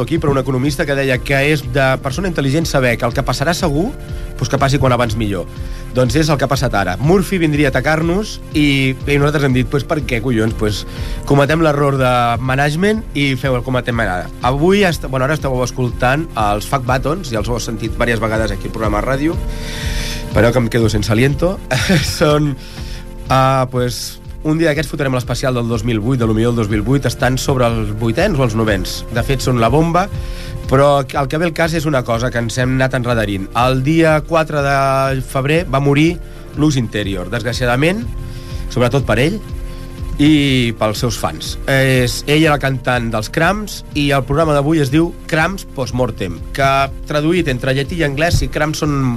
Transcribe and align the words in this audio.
recordo 0.00 0.02
aquí, 0.02 0.18
però 0.18 0.32
un 0.32 0.38
economista 0.38 0.86
que 0.86 0.94
deia 0.94 1.18
que 1.18 1.36
és 1.52 1.62
de 1.72 1.98
persona 2.02 2.28
intel·ligent 2.28 2.66
saber 2.66 2.96
que 2.98 3.06
el 3.06 3.12
que 3.12 3.22
passarà 3.22 3.52
segur, 3.54 3.90
doncs 4.38 4.48
que 4.48 4.58
passi 4.58 4.78
quan 4.78 4.92
abans 4.92 5.16
millor. 5.16 5.46
Doncs 5.94 6.16
és 6.16 6.28
el 6.30 6.38
que 6.38 6.44
ha 6.44 6.50
passat 6.50 6.74
ara. 6.74 6.96
Murphy 6.96 7.38
vindria 7.38 7.68
a 7.68 7.70
atacar-nos 7.70 8.38
i, 8.54 8.94
i 8.94 9.18
nosaltres 9.18 9.44
hem 9.44 9.54
dit, 9.54 9.68
pues, 9.68 9.84
per 9.84 10.00
què, 10.06 10.20
collons? 10.22 10.54
Pues, 10.58 10.84
cometem 11.26 11.62
l'error 11.62 11.98
de 12.00 12.12
management 12.40 13.02
i 13.14 13.34
feu 13.36 13.56
el 13.58 13.64
cometem 13.66 14.00
ara. 14.00 14.28
Avui, 14.42 14.84
est... 14.84 15.04
bueno, 15.08 15.26
ara 15.26 15.36
esteu 15.36 15.56
escoltant 15.64 16.26
els 16.38 16.68
Fact 16.68 16.86
Buttons, 16.88 17.32
ja 17.32 17.42
els 17.42 17.50
heu 17.50 17.60
sentit 17.60 17.92
diverses 17.92 18.22
vegades 18.22 18.54
aquí 18.54 18.70
al 18.70 18.76
programa 18.76 19.02
de 19.02 19.08
ràdio, 19.08 19.36
però 20.34 20.52
que 20.52 20.62
em 20.62 20.70
quedo 20.72 20.88
sense 20.88 21.12
aliento. 21.12 21.58
Són 22.18 22.54
uh, 22.54 23.66
pues, 23.70 24.19
un 24.42 24.56
dia 24.56 24.70
d'aquests 24.70 24.88
fotrem 24.88 25.14
l'especial 25.16 25.56
del 25.56 25.68
2008, 25.68 26.22
de 26.22 26.28
millor 26.32 26.54
del 26.56 26.64
2008, 26.64 27.10
estan 27.10 27.36
sobre 27.38 27.68
els 27.68 27.92
vuitens 28.00 28.38
o 28.38 28.46
els 28.46 28.56
novens. 28.56 29.00
De 29.12 29.24
fet, 29.26 29.44
són 29.44 29.60
la 29.60 29.68
bomba, 29.72 30.06
però 30.70 31.02
el 31.02 31.28
que 31.28 31.40
ve 31.40 31.50
el 31.50 31.54
cas 31.56 31.74
és 31.76 31.86
una 31.86 32.02
cosa 32.06 32.30
que 32.30 32.40
ens 32.40 32.56
hem 32.58 32.78
anat 32.78 32.96
enredarint. 32.96 33.50
El 33.58 33.82
dia 33.84 34.20
4 34.26 34.64
de 34.64 35.22
febrer 35.28 35.64
va 35.68 35.82
morir 35.84 36.14
l'ús 36.56 36.80
interior, 36.80 37.28
desgraciadament, 37.30 38.04
sobretot 38.72 39.04
per 39.06 39.18
ell, 39.20 39.40
i 40.20 40.72
pels 40.76 41.00
seus 41.00 41.16
fans. 41.16 41.54
És, 41.70 42.20
ell 42.28 42.44
era 42.44 42.58
el 42.58 42.62
cantant 42.62 43.08
dels 43.12 43.30
Cramps 43.32 43.78
i 43.96 44.10
el 44.12 44.24
programa 44.28 44.52
d'avui 44.52 44.82
es 44.84 44.92
diu 44.92 45.14
Cramps 45.30 45.64
Postmortem, 45.76 46.36
que 46.56 46.68
traduït 47.08 47.48
entre 47.48 47.72
llatí 47.76 47.96
i 48.00 48.04
anglès, 48.04 48.36
si 48.40 48.50
Cramps 48.52 48.84
són 48.84 49.16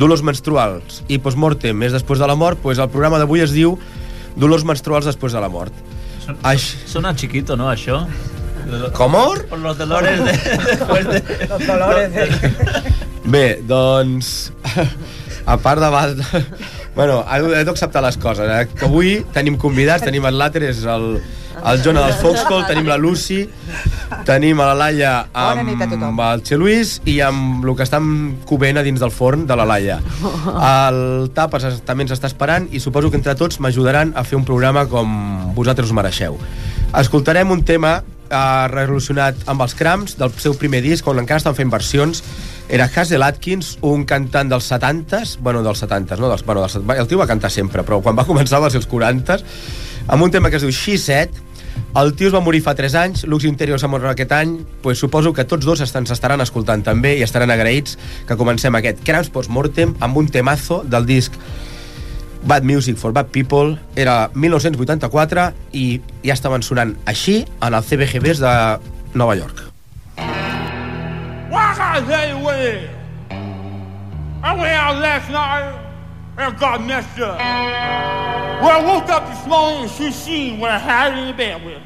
dolors 0.00 0.24
menstruals 0.24 1.02
i 1.12 1.20
Postmortem 1.20 1.84
és 1.84 1.92
després 1.96 2.22
de 2.22 2.28
la 2.30 2.38
mort, 2.40 2.60
doncs 2.64 2.80
el 2.80 2.88
programa 2.92 3.20
d'avui 3.20 3.44
es 3.44 3.52
diu 3.52 3.76
Dolors 4.36 4.66
menstruals 4.66 5.08
després 5.08 5.34
de 5.34 5.42
la 5.42 5.48
mort. 5.52 5.74
Aix... 6.46 6.68
Sona 6.86 7.14
chiquito, 7.16 7.56
¿no, 7.58 7.70
això? 7.70 8.04
Com? 8.94 9.16
Por 9.48 9.58
los 9.58 9.78
dolores 9.78 10.20
de... 10.24 10.32
después 10.66 11.06
de... 11.08 11.46
Los 11.48 11.66
dolores 11.66 12.12
de... 12.12 12.28
Bé, 13.24 13.60
doncs... 13.66 14.52
A 15.50 15.56
part 15.56 15.80
de... 15.80 16.44
Bueno, 17.00 17.22
he 17.56 17.64
d'acceptar 17.64 18.02
les 18.04 18.18
coses. 18.20 18.44
Eh? 18.44 18.66
Que 18.76 18.84
avui 18.84 19.12
tenim 19.32 19.56
convidats, 19.56 20.04
tenim 20.04 20.26
el 20.28 20.36
Làter, 20.36 20.60
és 20.68 20.82
el, 20.84 21.14
el 21.64 21.80
Jonah 21.84 22.02
dels 22.04 22.18
Foxhole, 22.20 22.66
tenim 22.68 22.84
la 22.90 22.98
Lucy, 23.00 23.46
tenim 24.28 24.60
a 24.60 24.66
la 24.68 24.74
Laia 24.82 25.12
amb 26.12 26.20
el 26.26 26.42
Che 26.44 26.58
Luis 26.60 26.98
i 27.08 27.14
amb 27.24 27.64
el 27.64 27.72
que 27.78 27.86
estan 27.86 28.10
covent 28.44 28.76
a 28.76 28.84
dins 28.84 29.00
del 29.00 29.10
forn 29.14 29.46
de 29.48 29.56
la 29.56 29.64
Laia. 29.64 29.96
El 30.60 31.30
Tapes 31.34 31.64
es- 31.70 31.80
també 31.88 32.04
ens 32.04 32.12
està 32.12 32.28
esperant 32.28 32.68
i 32.70 32.80
suposo 32.84 33.10
que 33.10 33.16
entre 33.16 33.34
tots 33.34 33.60
m'ajudaran 33.64 34.12
a 34.16 34.24
fer 34.24 34.36
un 34.36 34.44
programa 34.44 34.84
com 34.86 35.54
vosaltres 35.56 35.88
us 35.88 35.96
mereixeu. 35.96 36.36
Escoltarem 37.00 37.50
un 37.50 37.64
tema 37.64 38.02
eh, 38.30 38.68
relacionat 38.68 39.36
amb 39.46 39.62
els 39.62 39.74
crams 39.74 40.16
del 40.18 40.32
seu 40.36 40.54
primer 40.58 40.82
disc, 40.84 41.06
on 41.08 41.18
encara 41.22 41.38
estan 41.40 41.54
fent 41.56 41.70
versions. 41.72 42.22
Era 42.70 42.86
Hazel 42.86 43.24
Atkins, 43.26 43.78
un 43.82 44.04
cantant 44.06 44.48
dels 44.48 44.70
70s, 44.70 45.38
bueno, 45.42 45.64
dels 45.66 45.82
70s, 45.82 46.20
no? 46.22 46.28
Dels, 46.30 46.44
bueno, 46.46 46.62
dels, 46.62 46.76
el 46.78 47.08
tio 47.10 47.18
va 47.18 47.26
cantar 47.26 47.50
sempre, 47.50 47.82
però 47.82 47.98
quan 48.00 48.14
va 48.14 48.24
començar 48.30 48.62
va 48.62 48.70
ser 48.70 48.78
els 48.78 48.88
40s, 48.88 49.42
amb 50.06 50.22
un 50.22 50.30
tema 50.30 50.50
que 50.50 50.60
es 50.60 50.62
diu 50.62 50.70
She 50.70 50.96
Said, 50.98 51.34
el 51.98 52.12
tio 52.14 52.28
es 52.28 52.34
va 52.34 52.42
morir 52.44 52.60
fa 52.62 52.76
3 52.78 52.94
anys, 53.00 53.24
Lux 53.26 53.46
Interior 53.48 53.80
s'ha 53.82 53.90
mort 53.90 54.06
aquest 54.06 54.30
any, 54.36 54.60
pues 54.84 55.02
suposo 55.02 55.32
que 55.34 55.44
tots 55.44 55.66
dos 55.66 55.82
estan, 55.82 56.06
s'estaran 56.06 56.40
escoltant 56.44 56.84
també 56.86 57.16
i 57.18 57.24
estaran 57.26 57.50
agraïts 57.50 57.98
que 58.28 58.38
comencem 58.38 58.78
aquest 58.78 59.02
Crams 59.06 59.32
Postmortem 59.34 59.96
amb 59.98 60.22
un 60.22 60.30
temazo 60.30 60.84
del 60.86 61.08
disc 61.10 61.34
Bad 62.46 62.62
Music 62.64 62.96
for 62.96 63.12
Bad 63.12 63.34
People 63.34 63.78
era 63.96 64.30
1984 64.34 65.50
i 65.74 66.00
ja 66.22 66.38
estaven 66.38 66.62
sonant 66.62 66.94
així 67.10 67.42
en 67.60 67.74
el 67.74 67.82
CBGBs 67.82 68.40
de 68.46 68.54
Nova 69.14 69.34
York. 69.36 69.66
Why 71.50 71.74
I 72.60 74.54
went 74.54 74.72
out 74.74 74.96
last 74.96 75.30
night 75.30 75.82
and 76.36 76.58
got 76.58 76.84
messed 76.84 77.18
up. 77.18 77.38
Well, 77.38 78.68
I 78.68 78.84
woke 78.84 79.08
up 79.08 79.26
this 79.30 79.46
morning 79.46 79.82
and 79.82 79.90
she 79.90 80.12
seen 80.12 80.60
what 80.60 80.70
I 80.70 80.78
had 80.78 81.18
in 81.18 81.28
the 81.28 81.32
bed 81.32 81.64
with 81.64 81.80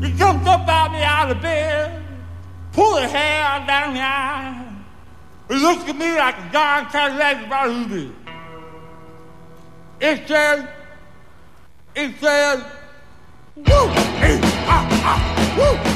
me. 0.00 0.08
He 0.08 0.16
jumped 0.16 0.46
up 0.48 0.66
out 0.66 0.90
me 0.90 1.02
out 1.04 1.30
of 1.30 1.40
bed, 1.40 2.02
pulled 2.72 3.00
her 3.00 3.06
hair 3.06 3.64
down 3.64 3.94
the 3.94 4.00
eye. 4.00 4.76
He 5.50 5.54
looked 5.54 5.88
at 5.88 5.96
me 5.96 6.16
like 6.16 6.36
a 6.36 6.52
darn 6.52 6.86
Cadillac 6.86 7.46
about 7.46 7.88
did. 7.88 8.12
It 10.00 10.26
said, 10.26 10.68
it 11.94 12.12
said, 12.20 12.64
woo, 13.54 13.64
eh, 13.64 14.40
ah, 14.66 14.88
ah, 15.04 15.54
woo, 15.56 15.95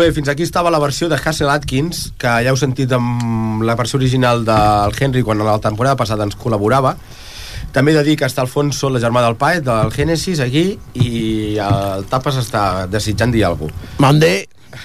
Molt 0.00 0.08
bé, 0.08 0.14
fins 0.16 0.30
aquí 0.32 0.46
estava 0.46 0.70
la 0.72 0.78
versió 0.80 1.10
de 1.12 1.16
Hassel 1.20 1.50
Atkins, 1.52 1.98
que 2.16 2.30
ja 2.40 2.48
heu 2.48 2.56
sentit 2.56 2.88
amb 2.96 3.60
la 3.68 3.74
versió 3.76 3.98
original 3.98 4.46
del 4.48 4.94
Henry 4.96 5.20
quan 5.20 5.42
a 5.42 5.44
la 5.44 5.56
temporada 5.60 5.98
passada 6.00 6.24
ens 6.24 6.38
col·laborava. 6.40 6.94
També 7.74 7.92
he 7.92 7.96
de 7.98 8.04
dir 8.06 8.14
que 8.16 8.24
està 8.24 8.40
Alfonso, 8.40 8.88
la 8.88 9.02
germà 9.02 9.20
del 9.20 9.36
Paet, 9.36 9.66
del 9.66 9.92
Génesis, 9.92 10.40
aquí, 10.40 10.62
i 10.96 11.10
el 11.60 12.06
Tapes 12.08 12.38
està 12.40 12.62
desitjant 12.88 13.34
dir 13.34 13.42
alguna 13.44 13.74
cosa. 13.76 13.98
Mandé. 14.00 14.30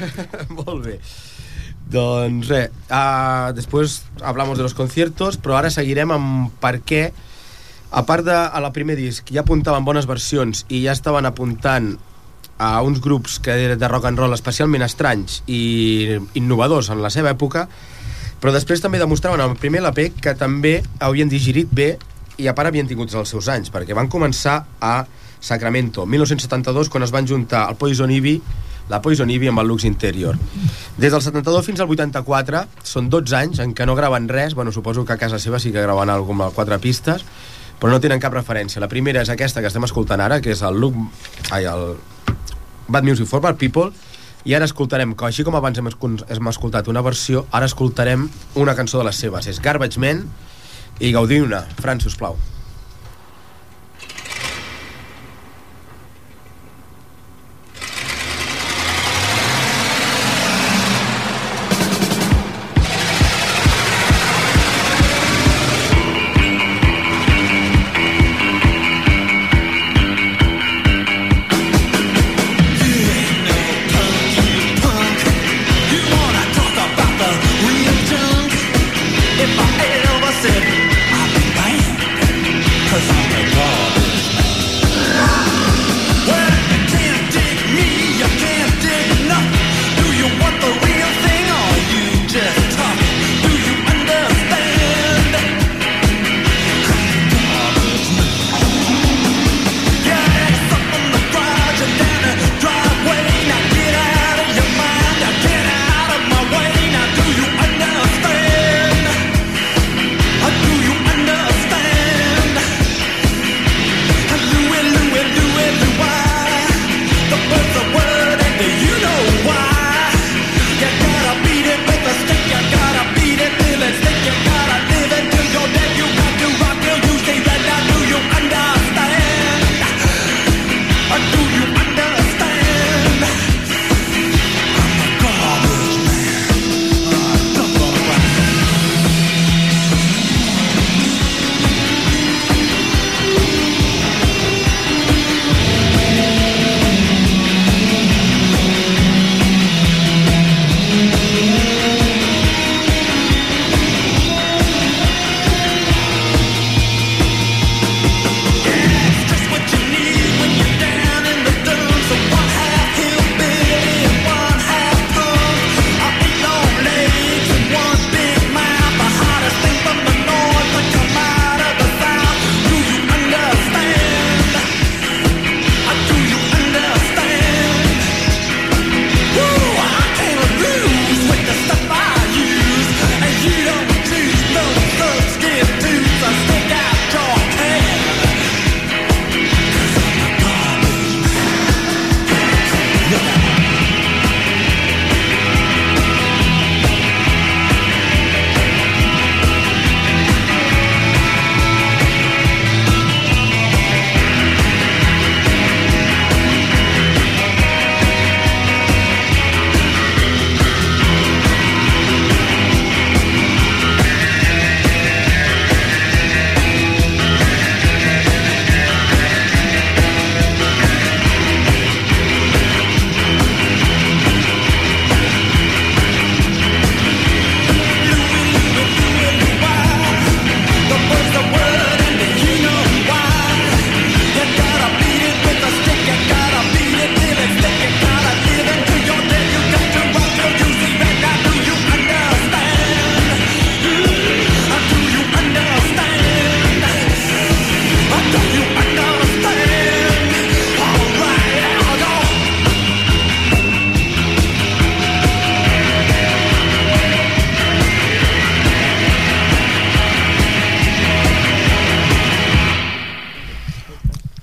Molt 0.57 0.83
bé. 0.83 0.97
Doncs 1.95 2.51
res, 2.51 2.75
uh, 2.89 3.53
després 3.55 4.01
hablamos 4.19 4.59
de 4.59 4.67
los 4.67 4.75
conciertos, 4.75 5.37
però 5.39 5.55
ara 5.61 5.71
seguirem 5.71 6.11
amb 6.11 6.59
per 6.59 6.81
què, 6.83 7.05
a 7.87 8.03
part 8.03 8.27
de 8.27 8.35
a 8.35 8.59
la 8.59 8.73
primer 8.75 8.99
disc, 8.99 9.31
ja 9.31 9.47
apuntaven 9.47 9.87
bones 9.87 10.11
versions 10.11 10.65
i 10.67 10.83
ja 10.89 10.97
estaven 10.99 11.31
apuntant 11.31 11.93
a 12.57 12.81
uns 12.85 13.01
grups 13.03 13.39
que 13.43 13.53
eren 13.65 13.79
de 13.79 13.87
rock 13.91 14.07
and 14.09 14.19
roll 14.19 14.33
especialment 14.35 14.85
estranys 14.85 15.41
i 15.47 16.19
innovadors 16.39 16.89
en 16.93 17.01
la 17.03 17.11
seva 17.11 17.33
època, 17.35 17.65
però 18.39 18.53
després 18.55 18.83
també 18.83 18.99
demostraven 19.01 19.43
el 19.43 19.55
primer 19.59 19.81
LP 19.83 20.11
que 20.21 20.35
també 20.39 20.77
havien 20.99 21.31
digerit 21.31 21.71
bé 21.71 21.95
i 22.37 22.47
a 22.47 22.55
part 22.55 22.71
havien 22.71 22.87
tingut 22.87 23.13
els 23.15 23.31
seus 23.31 23.47
anys, 23.51 23.71
perquè 23.71 23.95
van 23.95 24.11
començar 24.11 24.61
a 24.79 24.95
Sacramento, 25.45 26.05
1972, 26.09 26.89
quan 26.89 27.03
es 27.05 27.11
van 27.13 27.27
juntar 27.27 27.67
el 27.69 27.75
Poison 27.77 28.11
Ivy 28.11 28.39
la 28.89 29.01
Poison 29.01 29.29
Ivy 29.29 29.49
amb 29.49 29.63
el 29.63 29.67
Lux 29.67 29.85
Interior. 29.85 30.37
Des 30.97 31.11
del 31.11 31.21
72 31.21 31.65
fins 31.65 31.81
al 31.81 31.89
84 31.89 32.63
són 32.85 33.09
12 33.09 33.37
anys 33.37 33.61
en 33.63 33.73
què 33.73 33.87
no 33.89 33.95
graven 33.97 34.29
res, 34.29 34.53
bueno, 34.53 34.71
suposo 34.71 35.05
que 35.05 35.15
a 35.15 35.21
casa 35.21 35.39
seva 35.41 35.59
sí 35.59 35.71
que 35.73 35.81
graven 35.81 36.11
alguna 36.13 36.51
quatre 36.53 36.77
pistes, 36.79 37.25
però 37.79 37.91
no 37.91 38.01
tenen 38.01 38.21
cap 38.21 38.33
referència. 38.33 38.81
La 38.81 38.91
primera 38.91 39.23
és 39.25 39.31
aquesta 39.33 39.61
que 39.61 39.71
estem 39.73 39.87
escoltant 39.87 40.21
ara, 40.21 40.41
que 40.41 40.53
és 40.53 40.61
el 40.61 40.77
Look... 40.79 40.99
Ai, 41.49 41.65
el 41.65 41.95
Bad 42.87 43.03
Music 43.07 43.27
for 43.27 43.41
Bad 43.41 43.59
People, 43.61 43.91
i 44.45 44.53
ara 44.53 44.67
escoltarem, 44.69 45.15
que 45.17 45.25
així 45.25 45.45
com 45.45 45.55
abans 45.57 45.79
hem, 45.81 45.89
hem 45.89 46.51
escoltat 46.51 46.89
una 46.91 47.01
versió, 47.05 47.47
ara 47.51 47.65
escoltarem 47.65 48.27
una 48.61 48.75
cançó 48.77 49.01
de 49.01 49.07
les 49.09 49.21
seves. 49.25 49.47
És 49.49 49.61
Garbage 49.61 50.01
Man 50.01 50.27
i 50.99 51.13
gaudiu-ne. 51.15 51.65
Fran, 51.81 52.03
sisplau. 52.03 52.37
You 52.37 52.54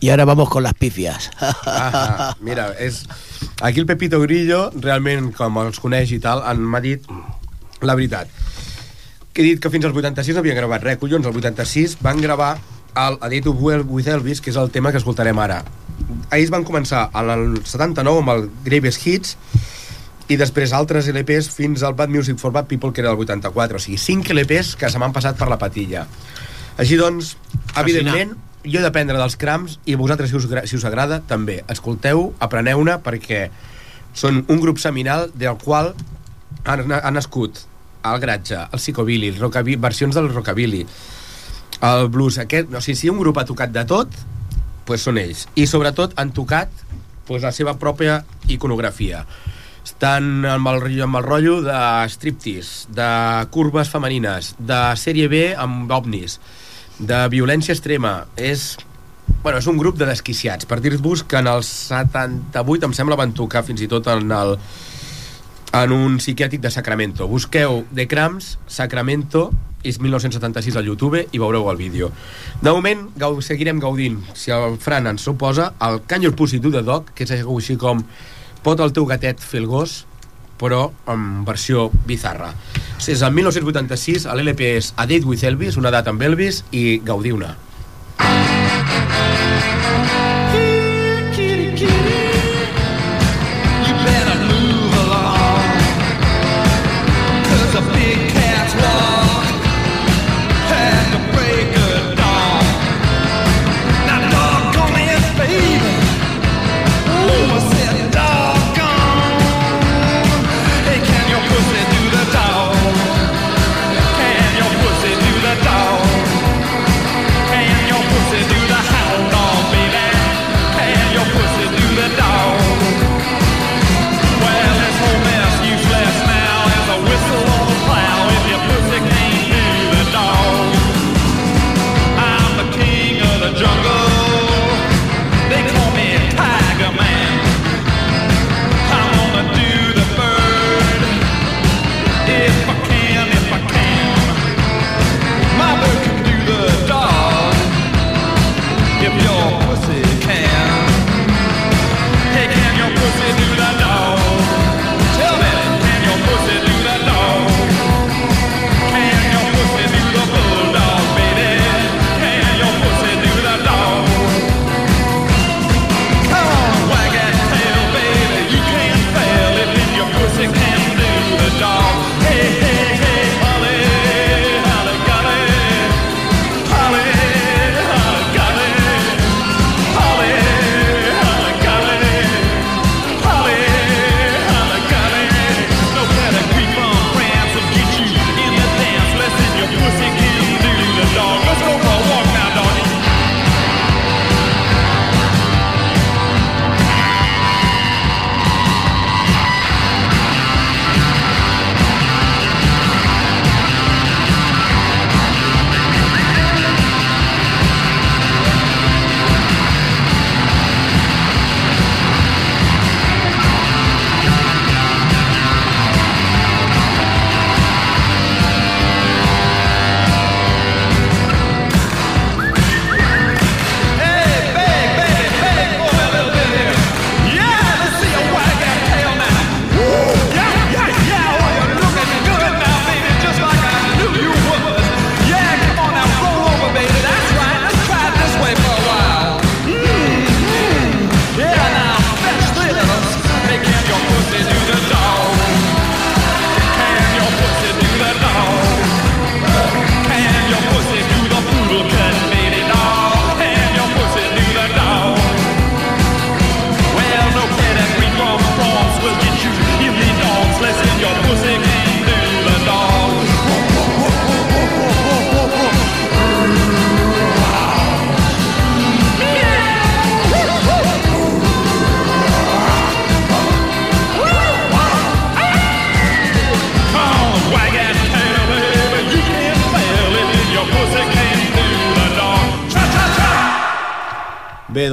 Y 0.02 0.10
ahora 0.10 0.24
vamos 0.24 0.48
con 0.50 0.64
las 0.64 0.74
pifias. 0.74 1.30
Ah, 1.38 2.34
mira, 2.40 2.72
és... 2.78 3.04
Aquí 3.62 3.78
el 3.78 3.86
Pepito 3.86 4.18
Grillo, 4.20 4.72
realment, 4.74 5.28
com 5.36 5.60
els 5.62 5.78
coneix 5.78 6.10
i 6.10 6.18
tal, 6.18 6.42
en- 6.50 6.64
m'ha 6.66 6.80
dit 6.82 7.06
la 7.86 7.94
veritat. 7.94 8.26
Que 9.32 9.44
he 9.44 9.46
dit 9.46 9.60
que 9.62 9.70
fins 9.70 9.86
als 9.86 9.94
86 9.94 10.34
no 10.34 10.42
havien 10.42 10.58
gravat 10.58 10.82
res. 10.82 10.98
Collons, 10.98 11.28
el 11.30 11.38
86 11.38 11.94
van 12.02 12.18
gravar 12.20 12.56
el 12.98 13.16
A 13.22 13.30
Day 13.30 13.40
to 13.46 13.52
Well 13.54 13.86
with 13.86 14.10
Elvis, 14.10 14.42
que 14.42 14.50
és 14.50 14.58
el 14.58 14.72
tema 14.74 14.90
que 14.90 14.98
escoltarem 14.98 15.38
ara. 15.38 15.62
Ells 16.34 16.50
van 16.50 16.66
començar 16.66 17.06
en 17.14 17.30
el 17.30 17.46
79 17.62 18.24
amb 18.24 18.34
el 18.34 18.48
Greatest 18.66 19.06
Hits 19.06 19.36
i 20.32 20.36
després 20.40 20.74
altres 20.74 21.06
LPs 21.14 21.48
fins 21.54 21.82
al 21.86 21.94
Bad 21.94 22.10
Music 22.10 22.42
for 22.42 22.50
Bad 22.50 22.66
People, 22.66 22.90
que 22.92 23.00
era 23.06 23.14
el 23.14 23.22
84. 23.22 23.78
O 23.78 23.86
sigui, 23.86 23.98
5 24.02 24.34
LPs 24.34 24.74
que 24.80 24.90
se 24.90 24.98
m'han 24.98 25.14
passat 25.14 25.38
per 25.38 25.46
la 25.48 25.60
patilla. 25.62 26.08
Així 26.82 26.98
doncs, 26.98 27.36
evidentment, 27.78 28.34
jo 28.64 28.78
he 28.78 28.84
d'aprendre 28.84 29.18
dels 29.18 29.36
crams 29.40 29.78
i 29.86 29.96
vosaltres, 29.98 30.30
si 30.30 30.38
us, 30.38 30.46
si 30.70 30.78
us 30.78 30.86
agrada, 30.88 31.20
també. 31.26 31.60
Escolteu, 31.72 32.30
apreneu-ne, 32.42 32.98
perquè 33.02 33.46
són 34.14 34.42
un 34.48 34.60
grup 34.60 34.80
seminal 34.82 35.30
del 35.34 35.58
qual 35.62 35.92
han, 36.64 36.84
han 36.92 37.14
nascut 37.16 37.64
el 38.02 38.20
gratge, 38.22 38.58
el 38.58 38.80
psicobilly, 38.80 39.30
el 39.32 39.40
rockabilly, 39.40 39.78
versions 39.80 40.18
del 40.18 40.28
rockabilly, 40.32 40.82
el 41.82 42.08
blues, 42.14 42.38
aquest, 42.42 42.70
o 42.74 42.82
sigui, 42.82 42.98
si 42.98 43.10
un 43.10 43.20
grup 43.22 43.38
ha 43.38 43.46
tocat 43.48 43.72
de 43.74 43.84
tot, 43.88 44.14
pues 44.86 45.04
són 45.06 45.18
ells. 45.22 45.46
I 45.58 45.66
sobretot 45.70 46.14
han 46.18 46.32
tocat 46.34 46.70
pues, 47.26 47.42
la 47.42 47.52
seva 47.54 47.76
pròpia 47.78 48.22
iconografia. 48.50 49.24
Estan 49.82 50.44
amb 50.46 50.70
el, 50.70 50.84
amb 51.02 51.18
el 51.18 51.26
rotllo 51.26 51.56
de 51.64 51.78
striptease, 52.10 52.90
de 52.94 53.08
curves 53.54 53.90
femenines, 53.90 54.52
de 54.58 54.82
sèrie 54.98 55.30
B 55.30 55.48
amb 55.58 55.90
ovnis, 55.90 56.38
de 56.98 57.20
violència 57.32 57.76
extrema. 57.76 58.26
És 58.36 58.76
Bueno, 59.42 59.58
és 59.58 59.66
un 59.66 59.78
grup 59.78 59.96
de 59.98 60.06
desquiciats. 60.06 60.66
Per 60.70 60.78
dir-vos 60.78 61.24
que 61.26 61.40
en 61.40 61.48
el 61.50 61.64
78, 61.66 62.86
em 62.86 62.92
sembla, 62.94 63.16
van 63.18 63.32
tocar 63.34 63.64
fins 63.66 63.80
i 63.82 63.88
tot 63.90 64.06
en 64.12 64.30
el 64.30 64.54
en 65.72 65.92
un 65.96 66.18
psiquiàtric 66.20 66.60
de 66.60 66.70
Sacramento. 66.70 67.26
Busqueu 67.26 67.82
The 67.94 68.06
Cramps, 68.06 68.58
Sacramento, 68.68 69.48
és 69.82 69.98
1976 69.98 70.76
al 70.78 70.86
YouTube 70.86 71.24
i 71.24 71.40
veureu 71.40 71.66
el 71.72 71.80
vídeo. 71.80 72.12
De 72.60 72.70
moment, 72.70 73.08
gau 73.18 73.40
seguirem 73.42 73.80
gaudint. 73.82 74.20
Si 74.38 74.52
el 74.54 74.78
Fran 74.78 75.08
ens 75.10 75.24
suposa, 75.26 75.72
el 75.82 76.02
Can 76.06 76.22
Your 76.22 76.36
Pussy 76.36 76.60
Do 76.62 76.70
The 76.70 76.84
Dog, 76.86 77.10
que 77.16 77.26
és 77.26 77.34
així 77.40 77.78
com 77.80 78.04
pot 78.62 78.80
el 78.80 78.94
teu 78.94 79.08
gatet 79.08 79.42
fer 79.42 79.64
el 79.64 79.66
gos, 79.66 80.04
però 80.62 80.86
en 81.10 81.42
versió 81.44 81.88
bizarra. 82.06 82.52
És 83.02 83.20
el 83.26 83.34
1986, 83.34 84.28
l'LP 84.30 84.72
és 84.78 84.92
A 84.96 85.08
Date 85.10 85.26
with 85.26 85.42
Elvis, 85.44 85.76
una 85.80 85.90
data 85.90 86.14
amb 86.14 86.22
Elvis, 86.22 86.62
i 86.70 87.00
gaudiu-ne. 87.02 87.50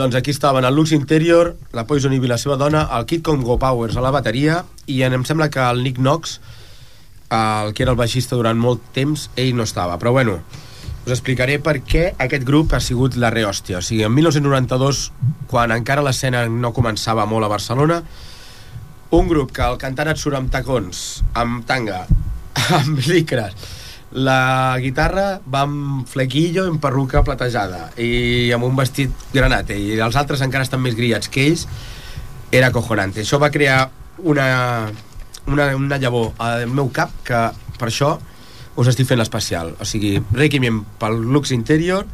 Doncs 0.10 0.24
aquí 0.24 0.32
estaven 0.32 0.66
el 0.66 0.74
Lux 0.74 0.92
Interior, 0.92 1.56
la 1.72 1.86
Poison 1.86 2.12
Ivy, 2.12 2.26
la 2.26 2.40
seva 2.42 2.56
dona, 2.58 2.80
el 2.98 3.06
Kid 3.06 3.22
Go 3.22 3.60
Powers 3.62 3.94
a 3.96 4.02
la 4.02 4.10
bateria 4.10 4.64
i 4.90 5.04
en, 5.06 5.14
em 5.14 5.22
sembla 5.22 5.52
que 5.54 5.62
el 5.62 5.84
Nick 5.84 6.00
Knox, 6.02 6.40
el 7.30 7.76
que 7.78 7.84
era 7.86 7.94
el 7.94 8.00
baixista 8.00 8.34
durant 8.34 8.58
molt 8.58 8.82
temps, 8.96 9.28
ell 9.38 9.54
no 9.54 9.68
estava. 9.70 10.00
Però 10.02 10.10
bueno, 10.10 10.40
us 11.06 11.14
explicaré 11.14 11.60
per 11.62 11.84
què 11.86 12.08
aquest 12.18 12.42
grup 12.42 12.74
ha 12.74 12.82
sigut 12.82 13.20
la 13.22 13.30
rehòstia. 13.30 13.84
O 13.84 13.86
sigui, 13.86 14.02
en 14.02 14.16
1992, 14.16 15.04
quan 15.46 15.76
encara 15.78 16.02
l'escena 16.02 16.48
no 16.50 16.74
començava 16.74 17.28
molt 17.30 17.46
a 17.46 17.54
Barcelona, 17.54 18.02
un 19.14 19.30
grup 19.30 19.54
que 19.54 19.62
el 19.62 19.78
cantant 19.78 20.10
et 20.10 20.18
surt 20.18 20.42
amb 20.42 20.50
tacons, 20.50 21.22
amb 21.38 21.70
tanga, 21.70 22.08
amb 22.82 23.06
licres, 23.06 23.54
la 24.12 24.78
guitarra 24.82 25.40
va 25.46 25.64
amb 25.68 26.08
flequillo, 26.10 26.66
en 26.66 26.80
perruca 26.82 27.24
platejada 27.24 27.92
i 28.02 28.50
amb 28.56 28.66
un 28.66 28.76
vestit 28.78 29.14
granat 29.34 29.70
i 29.76 30.00
els 30.00 30.18
altres 30.18 30.42
encara 30.42 30.66
estan 30.66 30.82
més 30.82 30.98
grillats 30.98 31.30
que 31.30 31.46
ells 31.52 31.68
era 32.52 32.72
cojonante 32.74 33.22
això 33.22 33.38
va 33.38 33.52
crear 33.54 33.84
una, 34.24 34.90
una, 35.48 35.70
una 35.76 36.02
llavor 36.02 36.34
al 36.42 36.66
meu 36.74 36.90
cap 36.94 37.14
que 37.24 37.44
per 37.80 37.92
això 37.92 38.18
us 38.80 38.88
estic 38.88 39.10
fent 39.10 39.20
l'especial. 39.20 39.74
O 39.80 39.88
sigui, 39.88 40.18
Requiem 40.36 40.84
pel 41.02 41.20
lux 41.34 41.52
interior 41.56 42.08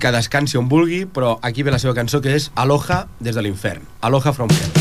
que 0.00 0.12
descansi 0.14 0.58
on 0.60 0.70
vulgui 0.70 1.02
però 1.04 1.38
aquí 1.42 1.66
ve 1.66 1.74
la 1.74 1.82
seva 1.82 1.96
cançó 1.98 2.22
que 2.24 2.36
és 2.36 2.50
Aloha 2.54 3.04
des 3.18 3.34
de 3.34 3.44
l'infern. 3.44 3.84
Aloha 4.00 4.32
from 4.36 4.54
hell. 4.54 4.79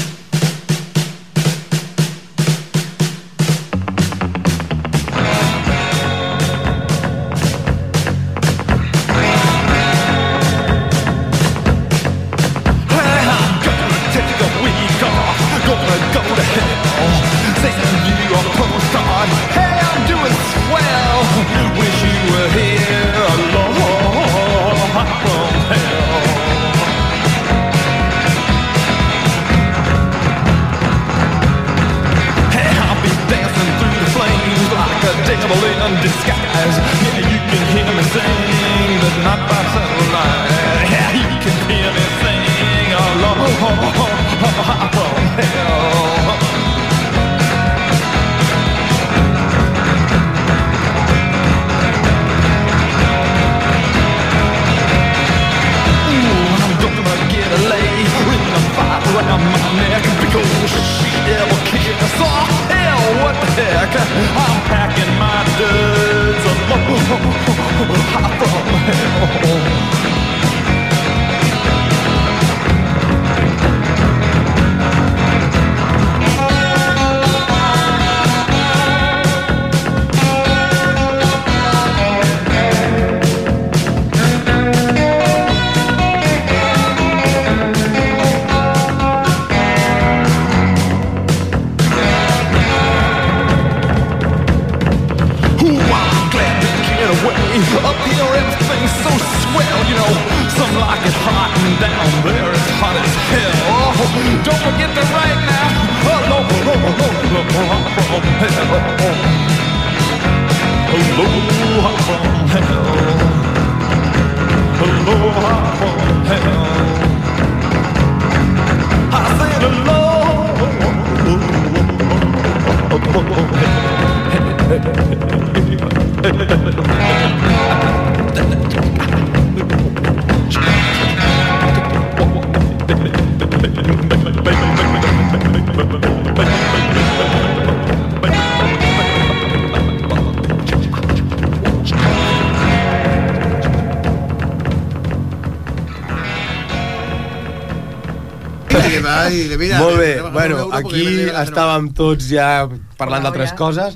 I 149.31 149.53
i 149.53 149.57
mira, 149.57 149.79
Molt 149.79 149.97
bé, 149.97 150.21
bueno, 150.33 150.69
aquí 150.73 151.03
estàvem 151.29 151.91
tots 151.93 152.29
ja 152.29 152.67
parlant 152.97 153.23
d'altres 153.23 153.53
coses, 153.53 153.95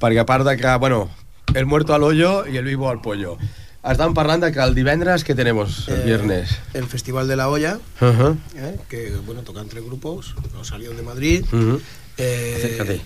perquè 0.00 0.20
a 0.20 0.26
part 0.26 0.44
de 0.46 0.56
que, 0.56 0.76
bueno, 0.78 1.08
el 1.54 1.66
muerto 1.66 1.94
al 1.94 2.02
hoyo 2.02 2.46
y 2.46 2.56
el 2.56 2.64
vivo 2.64 2.88
al 2.90 3.00
pollo. 3.00 3.38
Estàvem 3.82 4.12
parlant 4.12 4.42
de 4.42 4.50
que 4.52 4.60
el 4.60 4.74
divendres, 4.74 5.24
què 5.24 5.34
tenemos? 5.34 5.86
El 5.88 6.00
Eh, 6.00 6.04
viernes. 6.04 6.50
El 6.74 6.84
Festival 6.86 7.26
de 7.28 7.36
la 7.36 7.48
Olla, 7.48 7.78
Uh 8.00 8.04
-huh. 8.06 8.36
eh, 8.56 8.76
que 8.88 9.12
bueno, 9.24 9.42
tocan 9.42 9.68
tres 9.68 9.84
grupos, 9.84 10.34
los 10.54 10.66
salidos 10.68 10.96
de 10.96 11.02
Madrid, 11.02 11.44
Uh 11.52 11.56
-huh. 11.56 11.80
eh, 12.18 13.00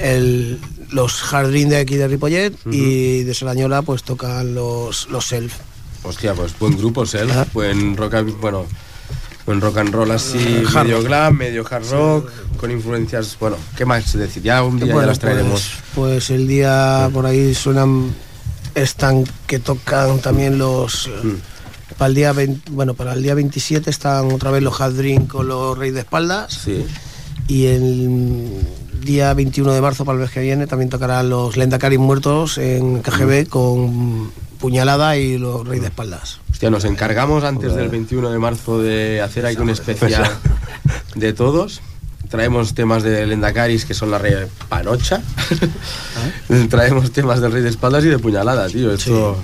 el- 0.00 0.58
los 0.90 1.20
Jardín 1.22 1.68
de 1.70 1.78
aquí 1.78 1.96
de 1.96 2.06
Ripollet 2.08 2.54
y 2.70 3.22
de 3.24 3.34
Sarañola 3.34 3.82
pues 3.82 4.02
tocan 4.04 4.54
los, 4.54 5.08
los 5.10 5.26
Self. 5.26 5.54
Hostia, 6.04 6.34
pues 6.34 6.58
buen 6.58 6.76
grupo, 6.78 7.04
Sel. 7.06 7.30
Ajá. 7.30 7.46
Buen 7.52 7.96
rock, 7.96 8.14
bueno, 8.40 8.66
buen 9.46 9.60
rock 9.60 9.78
and 9.78 9.92
roll 9.92 10.10
así, 10.10 10.62
Hard 10.72 10.84
medio 10.84 10.96
rock. 10.98 11.06
glam, 11.06 11.36
medio 11.36 11.64
hard 11.68 11.90
rock, 11.90 12.30
con 12.58 12.70
influencias, 12.70 13.36
bueno, 13.40 13.56
¿qué 13.76 13.84
más 13.84 14.12
decir? 14.12 14.42
Ya 14.42 14.62
un 14.62 14.78
día 14.78 14.94
ya 14.94 15.06
las 15.06 15.18
traeremos. 15.18 15.70
Pues, 15.94 16.28
pues 16.28 16.30
el 16.30 16.46
día 16.46 17.10
por 17.12 17.26
ahí 17.26 17.54
suenan, 17.54 18.14
están 18.74 19.24
que 19.46 19.58
tocan 19.58 20.18
también 20.20 20.58
los... 20.58 21.08
Mm. 21.22 21.96
Para 21.98 22.08
el 22.08 22.14
día 22.14 22.32
20 22.32 22.70
bueno, 22.70 22.94
para 22.94 23.12
el 23.12 23.22
día 23.22 23.34
27 23.34 23.90
están 23.90 24.32
otra 24.32 24.50
vez 24.50 24.62
los 24.62 24.80
Hard 24.80 24.94
Drink 24.94 25.28
con 25.30 25.46
los 25.48 25.76
Reyes 25.76 25.94
de 25.94 26.00
Espaldas. 26.00 26.54
Sí. 26.64 26.86
Y 27.48 27.66
el 27.66 28.48
día 29.02 29.34
21 29.34 29.72
de 29.72 29.80
marzo, 29.82 30.04
para 30.04 30.16
el 30.16 30.22
mes 30.22 30.30
que 30.30 30.40
viene, 30.40 30.66
también 30.66 30.88
tocarán 30.88 31.28
los 31.28 31.56
Lendacaris 31.56 31.98
muertos 31.98 32.56
en 32.58 32.94
Mm. 32.94 33.00
KGB 33.02 33.48
con 33.48 34.32
Puñalada 34.62 35.16
y 35.16 35.38
los 35.38 35.66
Rey 35.66 35.80
de 35.80 35.86
Espaldas. 35.86 36.38
Hostia, 36.48 36.70
nos 36.70 36.84
encargamos 36.84 37.42
antes 37.42 37.74
del 37.74 37.88
21 37.88 38.30
de 38.30 38.38
marzo 38.38 38.80
de 38.80 39.20
hacer 39.20 39.44
aquí 39.44 39.56
un 39.60 39.70
especial 39.70 40.24
de 41.16 41.32
todos. 41.32 41.80
Traemos 42.30 42.72
temas 42.72 43.02
de 43.02 43.26
Lendacaris, 43.26 43.84
que 43.84 43.92
son 43.92 44.12
la 44.12 44.18
rey 44.18 44.34
panocha. 44.68 45.20
Traemos 46.70 47.10
temas 47.10 47.40
del 47.40 47.50
rey 47.50 47.62
de 47.62 47.70
espaldas 47.70 48.04
y 48.04 48.08
de 48.08 48.20
puñalada, 48.20 48.68
tío. 48.68 48.92
Esto... 48.92 49.36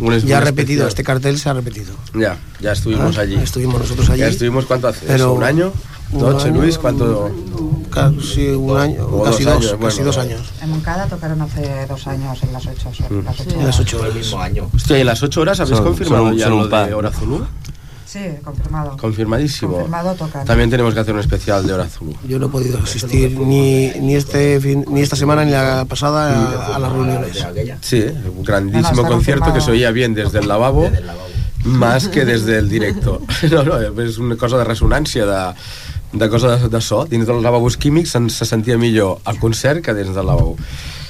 un 0.00 0.18
Ya 0.18 0.38
ha 0.38 0.40
repetido, 0.40 0.88
este 0.88 1.04
cartel 1.04 1.38
se 1.38 1.48
ha 1.48 1.52
repetido. 1.52 1.94
Ya, 2.12 2.36
ya 2.60 2.72
estuvimos 2.72 3.16
Ah, 3.16 3.20
allí. 3.20 3.36
Estuvimos 3.36 3.78
nosotros 3.80 4.10
allí. 4.10 4.22
Ya 4.22 4.26
estuvimos, 4.26 4.66
¿cuánto 4.66 4.88
hace? 4.88 5.06
Pero-. 5.06 5.34
¿Un 5.34 5.44
año? 5.44 5.72
Un 6.12 6.20
¿Noche, 6.20 6.48
año, 6.48 6.60
Luis? 6.60 6.78
¿Cuánto? 6.78 7.30
Casi 7.90 8.48
un 8.48 8.76
año, 8.78 9.04
O 9.06 9.22
casi 9.22 9.44
dos 9.44 9.54
dos, 9.54 9.62
años, 9.64 9.72
casi 9.80 9.96
bueno. 9.98 10.04
dos 10.04 10.18
años. 10.18 10.40
En 10.62 10.70
Moncada 10.70 11.06
tocaron 11.06 11.40
hace 11.42 11.86
dos 11.86 12.06
años 12.06 12.42
en 12.42 12.52
las 12.52 12.66
ocho, 12.66 12.90
sí, 12.92 13.04
las 13.24 13.40
ocho, 13.40 13.50
En 13.58 13.66
las 13.66 13.80
ocho 13.80 13.96
el 13.98 14.02
horas. 14.02 14.14
mismo 14.16 14.40
año. 14.40 14.70
Hostia, 14.74 14.98
¿y 14.98 15.00
en 15.00 15.06
las 15.06 15.22
ocho 15.22 15.40
horas 15.40 15.60
habéis 15.60 15.76
Son- 15.76 15.86
confirmado 15.86 16.24
son 16.28 16.36
ya 16.36 16.44
son 16.46 16.58
lo 16.58 16.64
un 16.64 16.70
par. 16.70 16.88
de 16.88 16.94
Hora 16.94 17.10
Zulu? 17.10 17.46
Sí, 18.06 18.20
confirmado. 18.44 18.96
Confirmadísimo. 18.96 19.72
Confirmado 19.72 20.14
tocan. 20.14 20.44
También 20.44 20.70
tenemos 20.70 20.94
que 20.94 21.00
hacer 21.00 21.14
un 21.14 21.20
especial 21.20 21.66
de 21.66 21.72
Hora 21.72 21.86
Zulu. 21.88 22.14
Yo 22.28 22.38
no 22.38 22.46
he 22.46 22.48
podido 22.48 22.78
asistir 22.78 23.36
ni, 23.38 23.90
ni, 24.00 24.14
este 24.14 24.60
fin- 24.60 24.84
ni 24.88 25.00
esta 25.00 25.16
semana 25.16 25.44
ni 25.44 25.50
la 25.50 25.84
pasada 25.88 26.32
a, 26.72 26.76
a 26.76 26.78
las 26.78 26.92
reuniones. 26.92 27.44
Sí, 27.80 28.04
un 28.36 28.44
grandísimo 28.44 29.02
No, 29.02 29.08
concierto 29.08 29.52
que 29.52 29.60
se 29.60 29.70
oía 29.72 29.90
bien 29.90 30.14
desde 30.14 30.38
el 30.40 30.46
lavabo, 30.48 30.82
Desde 30.84 30.98
el 30.98 31.06
lavabo. 31.08 31.28
más 31.64 32.08
que 32.08 32.24
desde 32.24 32.58
el 32.58 32.68
directo. 32.68 33.20
No, 33.50 33.62
no, 33.64 33.78
és 34.02 34.18
una 34.18 34.36
cosa 34.36 34.58
de 34.58 34.64
ressonància, 34.64 35.26
de, 35.26 35.54
de 36.18 36.28
cosa 36.30 36.56
de, 36.56 36.68
de 36.68 36.80
so. 36.80 37.04
Dins 37.10 37.26
dels 37.26 37.42
lavabos 37.42 37.76
químics 37.76 38.14
se, 38.14 38.22
se 38.30 38.46
sentia 38.48 38.78
millor 38.78 39.20
el 39.30 39.38
concert 39.42 39.84
que 39.84 39.94
dins 39.94 40.14
del 40.14 40.26
lavabo. 40.26 40.56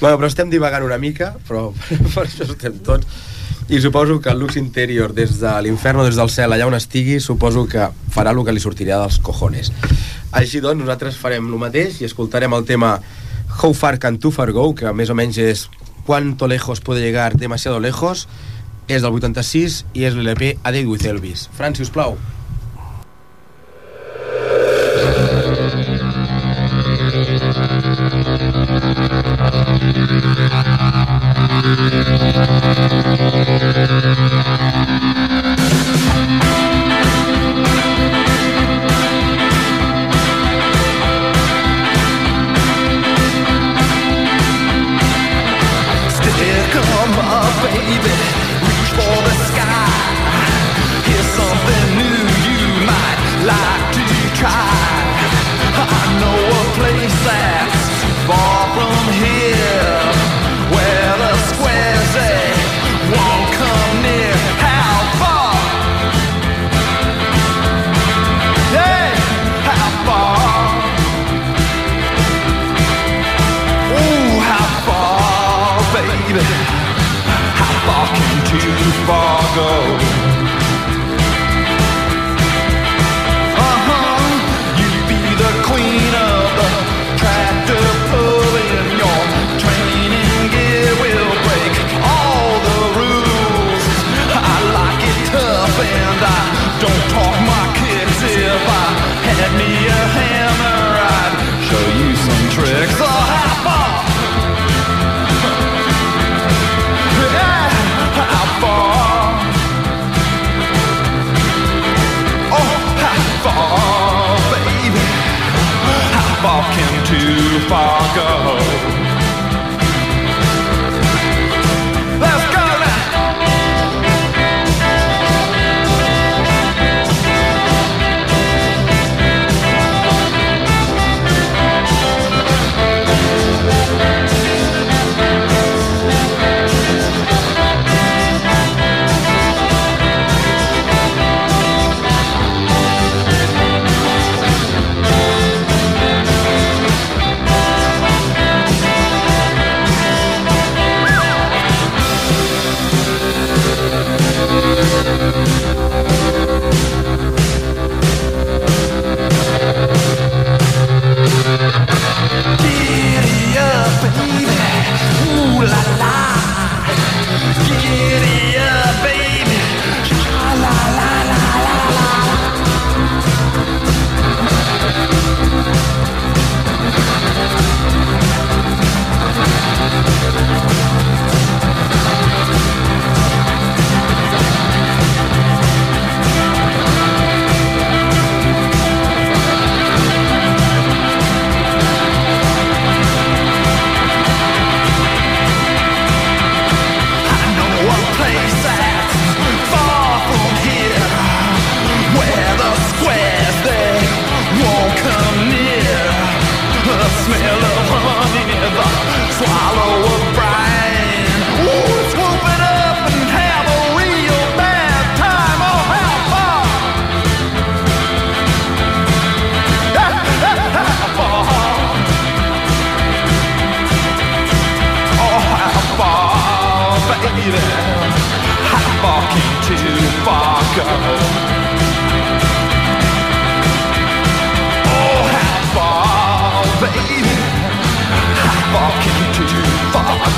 Bueno, 0.01 0.17
però 0.17 0.27
estem 0.27 0.51
divagant 0.51 0.85
una 0.85 0.97
mica, 0.97 1.33
però 1.47 1.69
per 2.15 2.25
això 2.25 2.47
estem 2.49 2.81
tots. 2.85 3.07
I 3.69 3.79
suposo 3.81 4.19
que 4.21 4.29
el 4.29 4.37
lux 4.37 4.59
interior 4.61 5.13
des 5.17 5.39
de 5.41 5.51
l'infern 5.65 6.03
o 6.03 6.05
des 6.05 6.17
del 6.19 6.29
cel, 6.29 6.53
allà 6.53 6.67
on 6.69 6.77
estigui, 6.77 7.17
suposo 7.19 7.65
que 7.69 7.87
farà 8.13 8.33
el 8.35 8.43
que 8.45 8.53
li 8.53 8.61
sortirà 8.61 8.99
dels 9.01 9.17
cojones. 9.25 9.71
Així 10.35 10.61
doncs, 10.61 10.83
nosaltres 10.83 11.17
farem 11.17 11.47
el 11.49 11.57
mateix 11.61 12.01
i 12.01 12.05
escoltarem 12.05 12.53
el 12.53 12.65
tema 12.67 12.99
How 13.55 13.73
Far 13.73 13.97
Can 13.97 14.19
Too 14.19 14.35
Far 14.35 14.51
Go, 14.53 14.67
que 14.77 14.93
més 14.93 15.09
o 15.09 15.17
menys 15.17 15.41
és 15.41 15.65
Cuánto 16.05 16.47
lejos 16.47 16.81
puede 16.81 17.01
llegar 17.01 17.35
demasiado 17.35 17.79
lejos, 17.79 18.27
és 18.87 19.01
del 19.01 19.15
86 19.17 19.85
i 19.97 20.05
és 20.05 20.13
l'LP 20.13 20.59
A 20.61 20.69
Day 20.69 20.85
with 20.85 21.05
Elvis. 21.09 21.47
Fran, 21.57 21.73
si 21.73 21.81
us 21.81 21.89
plau. 21.89 22.13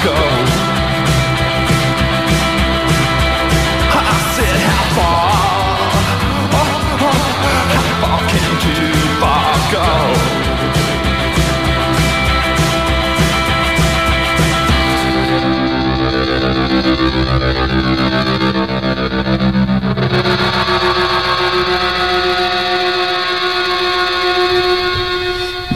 Go? 0.03 0.17
I 3.97 4.17
said, 4.35 4.57
how 4.67 4.85
far? 4.97 5.31
Oh, 6.59 6.71
oh, 7.07 7.19
how 7.73 7.87
far 8.01 8.19
can 8.31 8.51
too 8.63 8.97
far 9.21 9.51
go? 9.73 9.87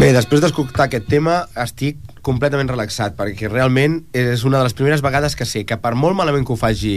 Bé, 0.01 0.07
després 0.15 0.41
d'escoltar 0.41 0.87
aquest 0.87 1.05
tema 1.11 1.43
estic 1.61 2.10
completament 2.25 2.69
relaxat 2.69 3.15
perquè 3.17 3.49
realment 3.49 4.01
és 4.13 4.45
una 4.45 4.59
de 4.59 4.67
les 4.67 4.75
primeres 4.77 5.01
vegades 5.01 5.35
que 5.35 5.47
sé 5.49 5.65
que 5.65 5.77
per 5.81 5.95
molt 5.97 6.17
malament 6.17 6.45
que 6.45 6.53
ho 6.53 6.59
faci 6.59 6.95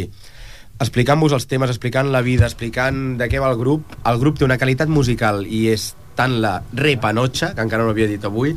explicant-vos 0.82 1.32
els 1.36 1.46
temes, 1.46 1.70
explicant 1.70 2.10
la 2.12 2.22
vida, 2.26 2.48
explicant 2.48 3.16
de 3.20 3.28
què 3.30 3.40
va 3.40 3.52
el 3.52 3.60
grup, 3.60 3.94
el 4.04 4.18
grup 4.20 4.38
té 4.38 4.44
una 4.46 4.58
qualitat 4.58 4.90
musical 4.90 5.44
i 5.46 5.68
és 5.72 5.92
tant 6.18 6.40
la 6.42 6.58
repanotxa, 6.74 7.52
que 7.54 7.62
encara 7.62 7.82
no 7.82 7.90
l'havia 7.90 8.10
dit 8.10 8.24
avui, 8.26 8.54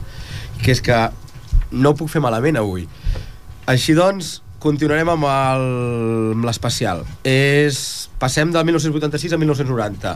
que 0.64 0.74
és 0.74 0.82
que 0.82 0.98
no 1.72 1.94
puc 1.98 2.10
fer 2.10 2.22
malament 2.24 2.58
avui. 2.58 2.88
Així 3.70 3.94
doncs, 3.98 4.38
continuarem 4.64 5.10
amb 5.14 6.46
l'especial. 6.46 7.06
És... 7.24 8.10
Passem 8.18 8.50
del 8.50 8.64
1986 8.66 9.36
a 9.36 9.38
1990 9.38 10.14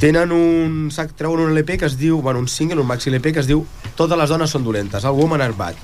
tenen 0.00 0.32
un 0.32 0.88
sac, 0.90 1.12
treuen 1.12 1.44
un 1.44 1.52
LP 1.52 1.76
que 1.78 1.86
es 1.90 1.98
diu, 2.00 2.22
bueno, 2.24 2.40
un 2.40 2.48
single, 2.48 2.80
un 2.80 2.88
maxi 2.88 3.12
LP 3.12 3.34
que 3.36 3.42
es 3.44 3.48
diu 3.50 3.66
Totes 3.98 4.16
les 4.16 4.32
dones 4.32 4.48
són 4.48 4.64
dolentes, 4.64 5.04
el 5.04 5.16
Woman 5.16 5.44
Are 5.44 5.56
Bad. 5.56 5.76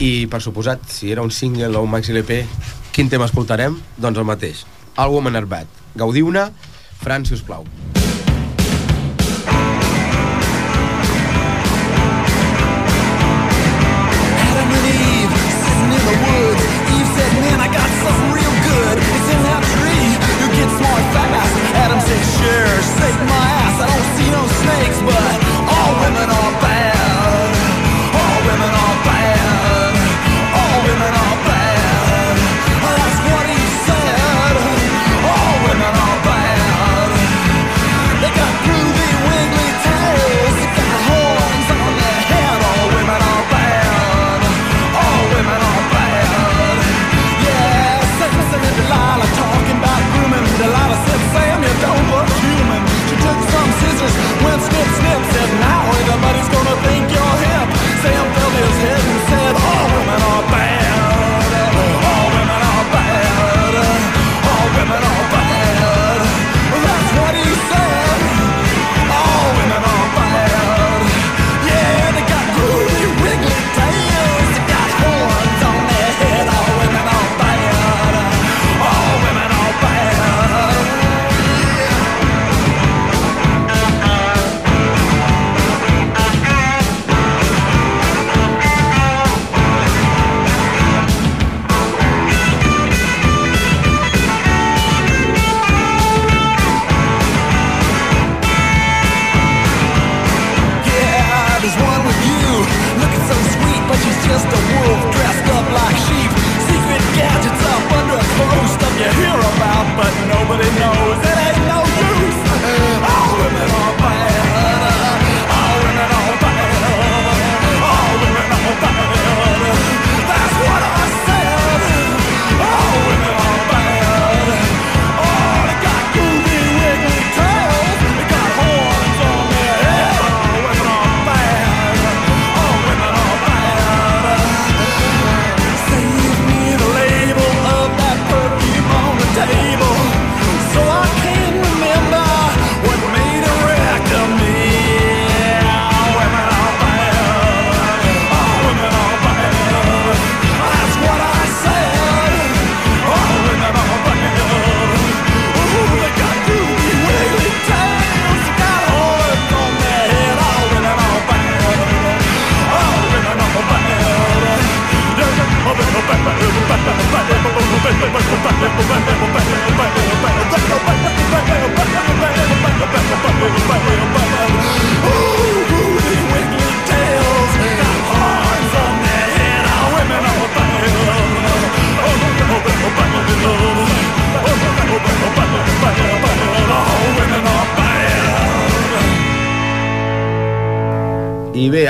I, 0.00 0.24
per 0.32 0.40
suposat, 0.40 0.88
si 0.88 1.12
era 1.12 1.22
un 1.22 1.30
single 1.30 1.76
o 1.76 1.84
un 1.84 1.92
maxi 1.92 2.14
LP, 2.16 2.40
quin 2.96 3.12
tema 3.12 3.28
escoltarem? 3.28 3.76
Doncs 4.00 4.22
el 4.22 4.28
mateix, 4.30 4.64
el 4.96 5.12
Woman 5.12 5.36
Are 5.36 5.50
Bad. 5.50 5.84
Gaudiu-ne, 5.94 6.48
Fran, 7.04 7.28
si 7.28 7.36
us 7.36 7.44
plau. 7.44 7.68
Adam 7.68 8.13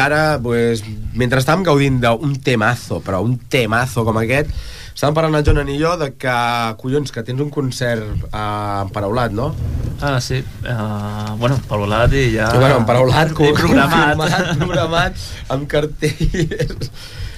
ara, 0.05 0.39
pues, 0.43 0.83
mentre 1.15 1.41
estàvem 1.43 1.65
gaudint 1.67 2.01
d'un 2.03 2.37
temazo, 2.45 3.01
però 3.05 3.23
un 3.25 3.37
temazo 3.51 4.05
com 4.07 4.17
aquest, 4.21 4.51
estàvem 4.95 5.17
parlant 5.17 5.35
el 5.41 5.45
Jonan 5.47 5.71
i 5.73 5.79
jo 5.81 5.97
de 6.01 6.13
que, 6.21 6.35
collons, 6.81 7.11
que 7.15 7.25
tens 7.27 7.41
un 7.43 7.51
concert 7.51 8.05
eh, 8.29 8.85
paraulat, 8.95 9.33
no? 9.35 9.51
Ah, 10.05 10.21
sí. 10.21 10.41
Uh, 10.63 11.35
bueno, 11.41 11.57
paraulat 11.69 12.13
i 12.13 12.25
ja... 12.37 12.49
I, 12.53 12.59
bueno, 12.61 12.81
paraulat, 12.87 13.31
I 13.31 13.35
programat. 13.35 14.17
confirmat, 14.19 14.59
programat, 14.63 15.23
amb 15.55 15.69
cartells. 15.71 16.91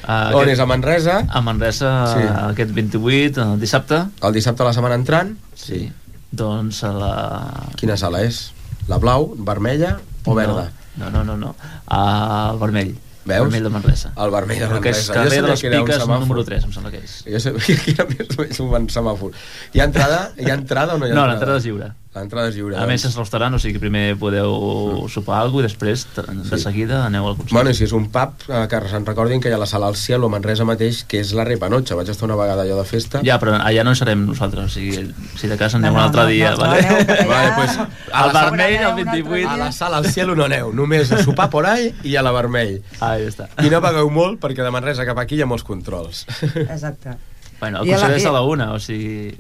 Ah, 0.07 0.31
On 0.33 0.43
aquest- 0.45 0.53
és? 0.55 0.61
A 0.63 0.67
Manresa, 0.71 1.15
A 1.29 1.41
Manresa, 1.43 1.91
Sí. 2.15 2.27
aquest 2.53 2.71
28, 2.75 3.43
el 3.55 3.61
dissabte. 3.61 4.05
el 4.23 4.33
dissabte 4.33 4.63
de 4.63 4.69
la 4.69 4.73
setmana 4.77 4.95
entrant. 4.95 5.33
Sí. 5.55 5.91
Doncs 6.31 6.83
a 6.85 6.93
la... 6.93 7.15
Quina 7.77 7.97
sala 7.97 8.23
és? 8.23 8.53
La 8.89 8.99
blau, 9.03 9.33
vermella 9.39 9.97
o 10.25 10.35
verda? 10.35 10.69
No, 10.71 10.86
no, 10.97 11.25
no, 11.25 11.37
no. 11.37 11.55
Al 11.87 12.59
vermell. 12.59 12.95
Veus? 13.27 13.43
Vermell 13.49 13.65
de 13.67 13.71
Manresa. 13.75 14.13
El 14.23 14.31
vermell 14.31 14.61
de 14.61 14.67
El 14.71 14.81
que 14.81 14.91
és 14.95 15.01
Manresa. 15.09 15.15
Carrer 15.17 15.43
de 15.43 15.49
les 15.51 15.63
Piques, 15.67 16.07
número 16.09 16.45
3, 16.47 16.65
em 16.69 16.73
sembla 16.77 16.93
que 16.93 17.01
és. 17.03 17.17
Jo 17.27 17.41
sabia 17.43 17.79
que 17.83 17.95
era 17.97 18.07
més 18.07 18.39
o 18.39 18.43
menys 18.45 18.61
un 18.63 18.87
semàfor. 18.95 19.33
Hi 19.75 19.83
ha 19.83 19.89
entrada? 19.91 20.21
Hi 20.39 20.51
ha 20.51 20.55
entrada 20.61 20.95
o 20.95 20.99
no 21.03 21.09
hi 21.09 21.11
ha 21.11 21.15
No, 21.17 21.25
entrada? 21.25 21.33
l'entrada 21.35 21.59
és 21.59 21.67
lliure. 21.67 21.89
L'entrada 22.17 22.49
és 22.49 22.57
lliure. 22.57 22.79
A 22.81 22.87
més, 22.89 23.05
és 23.05 23.15
restaurant, 23.19 23.55
o 23.55 23.59
sigui 23.61 23.75
que 23.77 23.83
primer 23.83 24.17
podeu 24.19 25.07
sopar 25.13 25.43
alguna 25.43 25.67
cosa 25.67 25.67
i 25.67 25.69
després, 25.69 26.07
de 26.51 26.59
seguida, 26.61 27.03
aneu 27.07 27.27
al 27.29 27.37
concert. 27.37 27.53
Bueno, 27.53 27.71
i 27.71 27.77
si 27.77 27.85
és 27.85 27.93
un 27.97 28.09
pub, 28.13 28.47
eh, 28.49 28.63
que 28.71 28.81
se'n 28.91 29.05
recordin 29.07 29.41
que 29.41 29.51
hi 29.51 29.55
ha 29.57 29.59
la 29.61 29.67
sala 29.69 29.87
al 29.91 29.97
Cielo 30.01 30.27
a 30.31 30.33
Manresa 30.33 30.65
mateix, 30.69 31.03
que 31.09 31.21
és 31.21 31.33
la 31.37 31.45
Repanotxa. 31.45 31.95
Vaig 31.99 32.09
estar 32.13 32.27
una 32.29 32.37
vegada 32.41 32.63
allò 32.65 32.77
de 32.81 32.85
festa. 32.89 33.21
Ja, 33.27 33.39
però 33.43 33.55
allà 33.61 33.85
no 33.85 33.93
hi 33.93 34.01
serem 34.01 34.25
nosaltres, 34.27 34.65
o 34.71 34.75
sigui, 34.75 35.07
si 35.37 35.49
de 35.49 35.57
casa 35.61 35.79
No, 35.79 35.87
aneu 35.89 35.93
no, 35.93 35.99
un 36.01 36.05
altre 36.07 36.23
no, 36.23 36.29
dia, 36.33 36.51
no, 36.51 36.57
no 36.57 36.63
vale? 36.71 36.87
aneu, 36.87 37.07
que 37.07 37.29
Vale, 37.29 37.53
pues, 37.57 37.79
a 38.13 38.23
Al 38.25 38.33
la, 38.33 38.45
vermell, 38.47 38.75
el 38.75 38.81
un 38.81 38.87
altre 38.91 39.05
28. 39.13 39.35
dia. 39.37 39.53
a 39.53 39.57
la 39.57 39.71
sala 39.73 39.97
al 39.99 40.07
Cielo 40.11 40.35
no 40.35 40.45
aneu, 40.45 40.73
només 40.73 41.13
a 41.13 41.23
sopar 41.23 41.51
por 41.51 41.67
ahí 41.67 41.93
i 42.05 42.17
a 42.17 42.23
la 42.23 42.33
vermell. 42.33 42.81
Ah, 43.01 43.17
ja 43.21 43.29
està. 43.29 43.49
I 43.65 43.71
no 43.73 43.81
pagueu 43.85 44.09
molt 44.11 44.41
perquè 44.41 44.65
de 44.65 44.71
Manresa 44.75 45.05
cap 45.09 45.19
aquí 45.19 45.37
hi 45.37 45.43
ha 45.43 45.47
molts 45.51 45.65
controls. 45.65 46.25
Exacte. 46.67 47.17
Bueno, 47.61 47.81
el 47.83 47.89
I 47.89 47.93
a 47.93 47.97
la- 47.97 48.01
concert 48.03 48.19
és 48.21 48.27
a 48.27 48.33
la 48.33 48.43
una, 48.43 48.73
o 48.75 48.79
sigui... 48.79 49.35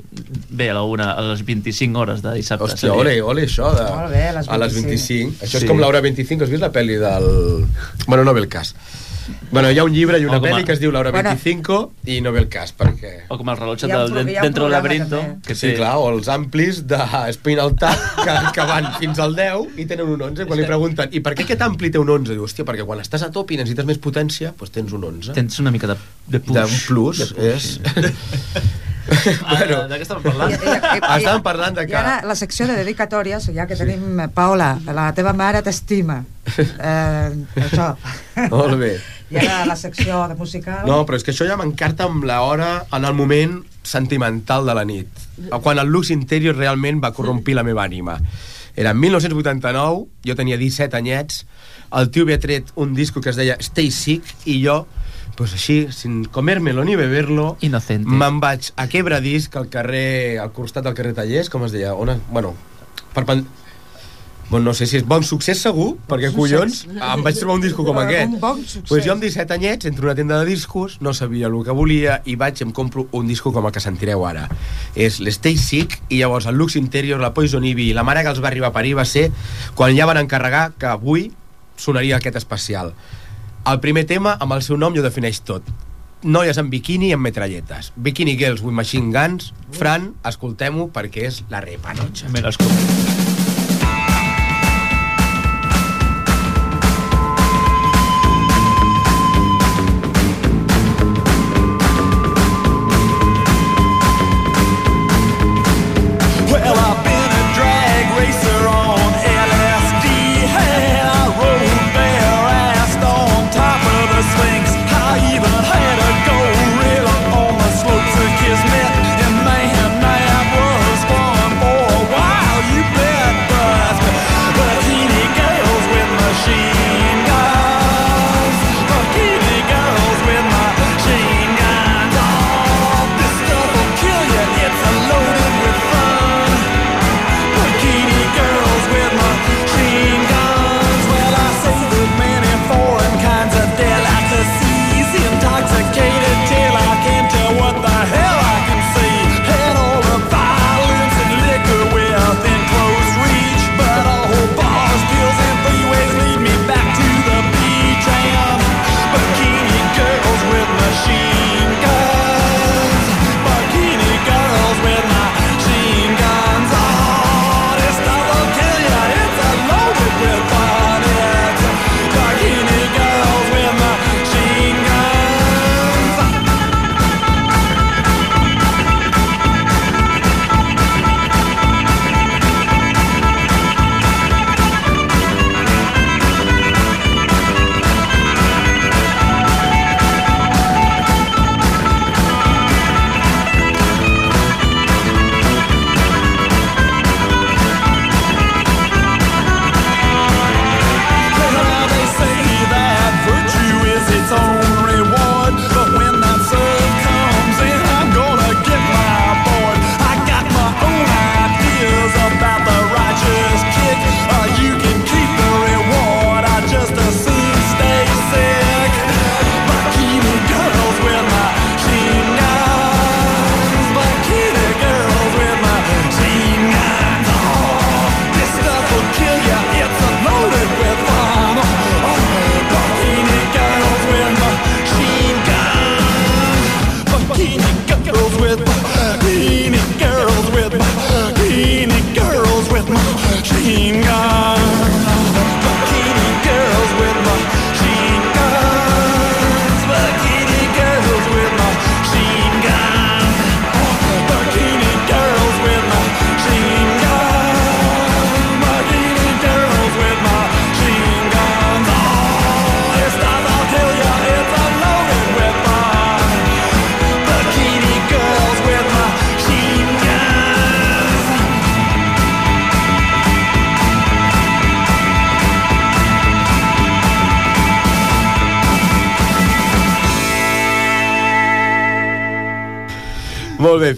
Bé, 0.50 0.70
a 0.70 0.74
la 0.74 0.82
una, 0.88 1.10
a 1.12 1.20
les 1.28 1.42
25 1.44 1.98
hores 2.00 2.22
de 2.24 2.32
dissabte. 2.34 2.64
Hòstia, 2.64 2.88
seria. 2.88 2.94
ole, 2.96 3.16
ole, 3.22 3.44
això 3.44 3.68
de... 3.76 3.84
Molt 3.92 4.10
bé, 4.14 4.22
a 4.28 4.32
les 4.38 4.48
A 4.48 4.56
les 4.62 4.72
25. 4.74 5.32
25. 5.34 5.44
Això 5.44 5.56
és 5.60 5.66
Sí. 5.66 5.68
com 5.68 5.78
l'hora 5.82 6.00
25, 6.00 6.44
has 6.44 6.50
vist 6.50 6.62
la 6.64 6.72
pel·li 6.72 6.96
del... 7.02 7.66
Bueno, 8.06 8.24
no 8.24 8.32
ve 8.32 8.40
el 8.40 8.48
cas. 8.48 8.74
Bueno, 9.50 9.70
hi 9.70 9.78
ha 9.78 9.84
un 9.84 9.92
llibre 9.94 10.18
i 10.20 10.24
una 10.26 10.36
a- 10.38 10.42
pel·li 10.44 10.64
que 10.64 10.72
es 10.76 10.80
diu 10.80 10.90
Bueno. 10.92 11.12
25 11.12 11.92
i 12.12 12.20
no 12.20 12.32
ve 12.32 12.40
el 12.40 12.48
cas, 12.48 12.72
perquè... 12.76 13.24
O 13.28 13.38
com 13.38 13.48
el 13.50 13.56
rellotge 13.56 13.86
del 13.86 14.14
Dentro 14.42 14.64
del 14.64 14.72
laberinto, 14.72 15.20
que 15.46 15.54
Sí, 15.54 15.68
té... 15.72 15.74
clar, 15.80 15.96
o 15.98 16.08
els 16.12 16.28
amplis 16.28 16.82
de 16.86 16.98
Spinal 17.34 17.74
Tap 17.76 17.98
que, 18.22 18.36
que 18.54 18.66
van 18.68 18.90
fins 19.00 19.18
al 19.18 19.34
10 19.36 19.78
i 19.82 19.86
tenen 19.86 20.08
un 20.14 20.22
11. 20.30 20.46
Quan 20.46 20.58
li 20.60 20.66
pregunten, 20.68 21.08
i 21.12 21.20
per 21.20 21.34
què 21.34 21.44
aquest 21.46 21.62
ampli 21.66 21.90
té 21.90 21.98
un 21.98 22.10
11? 22.10 22.32
Diu, 22.36 22.44
hòstia, 22.46 22.64
perquè 22.68 22.84
quan 22.86 23.00
estàs 23.02 23.22
a 23.26 23.30
top 23.34 23.50
i 23.52 23.60
necessites 23.60 23.86
més 23.88 23.98
potència, 23.98 24.52
doncs 24.58 24.70
tens 24.74 24.92
un 24.96 25.04
11. 25.10 25.32
Tens 25.36 25.58
una 25.62 25.70
mica 25.74 25.86
de, 25.92 25.96
de 26.28 26.40
push. 26.40 26.56
D'un 26.56 26.78
plus, 26.86 27.24
és... 27.36 27.76
bueno, 29.06 29.76
de 29.86 29.98
què 30.00 30.02
estàvem 30.02 30.24
parlant? 30.24 30.50
I- 30.50 30.56
i- 30.66 30.78
i- 30.98 31.02
Estàvem 31.20 31.42
parlant 31.44 31.76
de 31.76 31.84
I 31.84 31.90
que... 31.90 31.96
ara 31.98 32.16
la 32.26 32.34
secció 32.38 32.66
de 32.66 32.74
dedicatòries, 32.80 33.46
ja 33.54 33.66
que 33.70 33.76
tenim 33.78 34.18
eh, 34.24 34.28
Paola, 34.34 34.72
la 34.86 35.10
teva 35.14 35.32
mare 35.36 35.62
t'estima. 35.66 36.22
Eh, 36.56 37.30
això. 37.58 37.88
Molt 38.52 38.76
bé. 38.78 38.92
I 39.30 39.40
ara 39.42 39.64
la 39.66 39.76
secció 39.76 40.20
de 40.30 40.36
musical. 40.38 40.84
No, 40.86 41.00
però 41.06 41.18
és 41.18 41.24
que 41.26 41.32
això 41.34 41.46
ja 41.48 41.56
m'encarta 41.58 42.06
amb 42.06 42.24
l'hora 42.28 42.86
en 42.94 43.06
el 43.08 43.14
moment 43.18 43.58
sentimental 43.86 44.66
de 44.66 44.74
la 44.74 44.84
nit. 44.86 45.24
Quan 45.62 45.80
el 45.82 45.90
Lux 45.90 46.12
Interior 46.14 46.54
realment 46.56 47.02
va 47.02 47.12
corrompir 47.16 47.56
la 47.58 47.64
meva 47.66 47.84
ànima. 47.86 48.20
Era 48.76 48.92
en 48.92 49.00
1989, 49.00 50.06
jo 50.26 50.36
tenia 50.36 50.58
17 50.60 50.98
anyets, 50.98 51.46
el 51.96 52.10
tio 52.12 52.26
havia 52.26 52.38
tret 52.38 52.70
un 52.76 52.94
disco 52.94 53.22
que 53.24 53.30
es 53.32 53.38
deia 53.38 53.56
Stay 53.62 53.90
Sick, 53.90 54.34
i 54.44 54.58
jo, 54.64 54.82
pues 55.36 55.54
així, 55.56 55.86
sin 55.92 56.24
comérmelo 56.32 56.84
ni 56.84 56.96
beberlo, 56.96 57.56
Inocente. 57.64 58.08
me'n 58.08 58.40
vaig 58.40 58.72
a 58.76 58.86
Quebradisc, 58.88 59.56
al 59.56 59.70
carrer, 59.72 60.38
al 60.42 60.52
costat 60.52 60.84
del 60.84 60.94
carrer 60.94 61.14
Tallers, 61.16 61.50
com 61.50 61.64
es 61.64 61.72
deia? 61.72 61.94
On, 61.94 62.14
bueno, 62.30 62.54
perpen... 63.14 63.46
Bueno, 64.48 64.66
no 64.66 64.74
sé 64.78 64.86
si 64.86 64.94
és 65.00 65.02
bon 65.02 65.24
succés 65.26 65.58
segur, 65.58 65.96
perquè 66.06 66.28
collons, 66.30 66.84
em 66.86 67.22
vaig 67.26 67.34
trobar 67.34 67.56
un 67.58 67.62
disco 67.64 67.82
com 67.84 67.96
Un 67.96 68.04
aquest. 68.04 68.36
bon 68.38 68.60
succés. 68.62 68.84
Pues 68.88 69.04
jo 69.04 69.10
amb 69.16 69.22
17 69.24 69.52
anyets 69.56 69.86
entro 69.90 70.04
a 70.06 70.12
una 70.12 70.14
tenda 70.14 70.38
de 70.38 70.46
discos, 70.46 71.00
no 71.00 71.12
sabia 71.14 71.48
el 71.48 71.56
que 71.66 71.74
volia 71.74 72.20
i 72.24 72.36
vaig 72.38 72.60
i 72.60 72.62
em 72.62 72.70
compro 72.70 73.08
un 73.10 73.26
disco 73.26 73.52
com 73.52 73.66
el 73.66 73.72
que 73.74 73.80
sentireu 73.82 74.22
ara. 74.24 74.48
És 74.94 75.18
l'Stay 75.18 75.56
Sick 75.58 75.98
i 76.10 76.20
llavors 76.20 76.46
el 76.46 76.54
Lux 76.54 76.76
Interior, 76.76 77.18
la 77.18 77.34
Poison 77.34 77.64
Ivy 77.64 77.90
i 77.90 77.92
la 77.92 78.04
mare 78.06 78.22
que 78.22 78.30
els 78.30 78.40
va 78.42 78.46
arribar 78.52 78.68
a 78.70 78.72
parir 78.72 78.94
va 78.94 79.04
ser 79.04 79.32
quan 79.74 79.96
ja 79.98 80.06
van 80.06 80.22
encarregar 80.22 80.72
que 80.78 80.86
avui 80.86 81.32
sonaria 81.76 82.16
aquest 82.22 82.36
especial. 82.36 82.94
El 83.66 83.80
primer 83.80 84.06
tema, 84.06 84.36
amb 84.38 84.52
el 84.54 84.62
seu 84.62 84.78
nom, 84.78 84.94
ja 84.94 85.00
ho 85.02 85.08
defineix 85.10 85.40
tot. 85.42 85.66
Noies 86.22 86.56
en 86.62 86.70
biquini 86.70 87.10
i 87.10 87.12
amb 87.18 87.26
metralletes. 87.26 87.90
Bikini 87.96 88.38
Girls 88.38 88.62
with 88.62 88.72
Machine 88.78 89.10
Guns. 89.10 89.50
Fran, 89.74 90.12
escoltem-ho 90.24 90.86
perquè 90.94 91.26
és 91.26 91.42
la 91.50 91.60
repanotxa. 91.60 92.30
Me 92.30 92.40
l'escolto. 92.46 93.25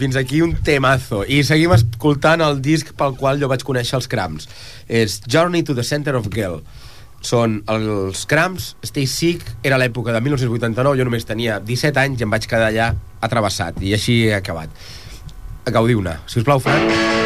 Fins 0.01 0.17
aquí 0.19 0.41
un 0.41 0.55
temazo. 0.65 1.23
I 1.27 1.41
seguim 1.47 1.73
escoltant 1.75 2.43
el 2.45 2.61
disc 2.65 2.93
pel 2.97 3.15
qual 3.19 3.41
jo 3.41 3.49
vaig 3.51 3.65
conèixer 3.67 3.99
els 3.99 4.09
Cramps. 4.11 4.49
És 4.87 5.19
Journey 5.27 5.65
to 5.67 5.75
the 5.77 5.85
Center 5.85 6.15
of 6.19 6.31
Gale. 6.33 6.63
Són 7.19 7.59
els 7.67 8.23
Cramps, 8.31 8.73
Stay 8.87 9.07
Sick, 9.11 9.43
era 9.67 9.79
l'època 9.81 10.15
de 10.15 10.23
1989, 10.23 10.97
jo 11.01 11.07
només 11.07 11.27
tenia 11.27 11.59
17 11.59 11.99
anys 11.99 12.21
i 12.23 12.27
em 12.27 12.31
vaig 12.31 12.47
quedar 12.47 12.71
allà 12.71 12.93
atrevessat. 13.19 13.83
I 13.83 13.95
així 13.99 14.21
he 14.29 14.35
acabat. 14.39 14.71
Gaudiu-ne. 15.69 16.21
Si 16.25 16.39
us 16.39 16.47
plau, 16.47 16.63
Fran. 16.63 17.18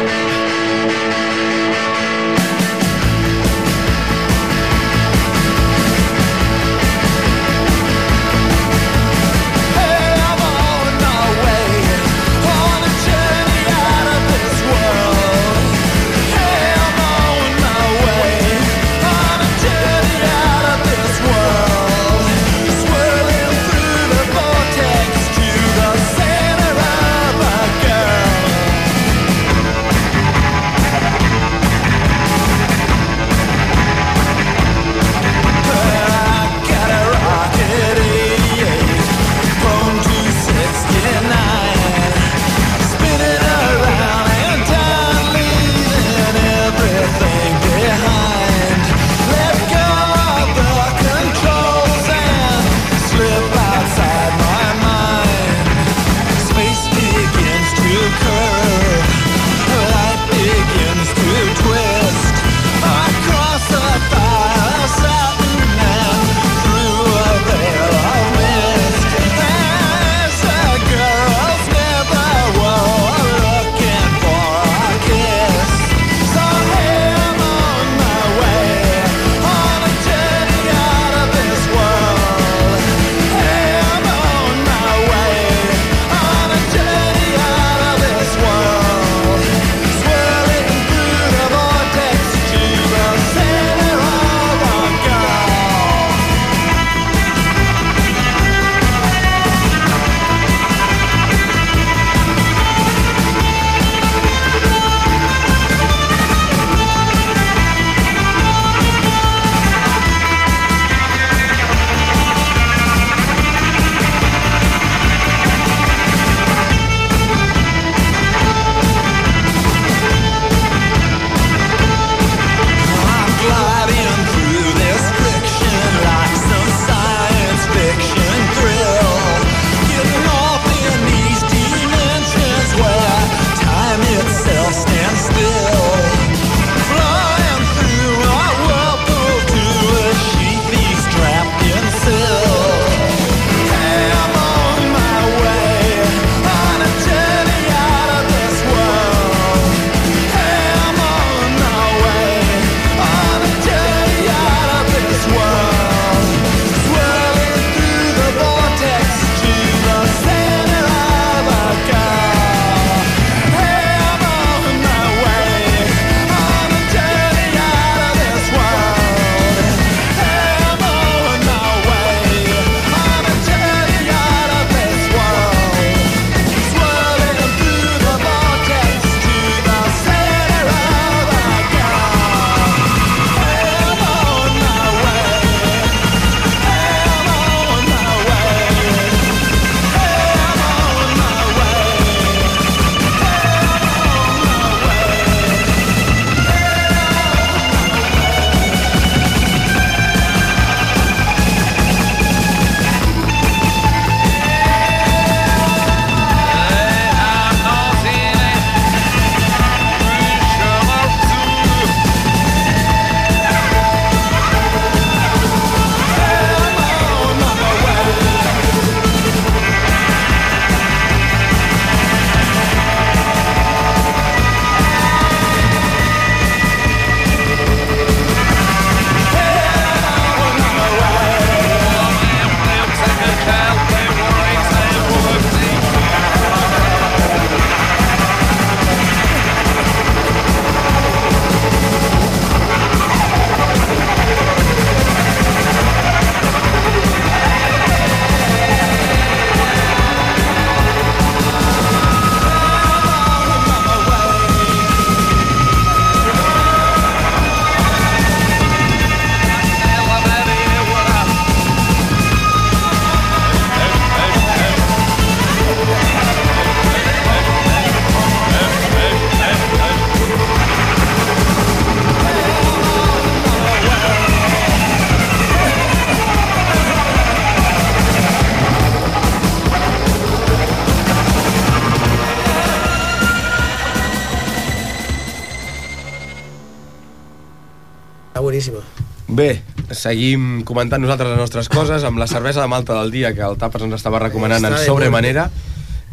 Seguim 290.04 290.64
comentant 290.68 291.00
nosaltres 291.02 291.32
les 291.32 291.40
nostres 291.40 291.70
coses 291.72 292.04
amb 292.04 292.20
la 292.20 292.28
cervesa 292.28 292.64
de 292.64 292.68
Malta 292.68 292.98
del 293.00 293.14
dia 293.14 293.32
que 293.36 293.44
el 293.46 293.56
Tapes 293.60 293.86
ens 293.86 293.96
estava 293.96 294.20
recomanant 294.22 294.64
en 294.64 294.76
de 294.76 294.82
sobremanera. 294.84 295.48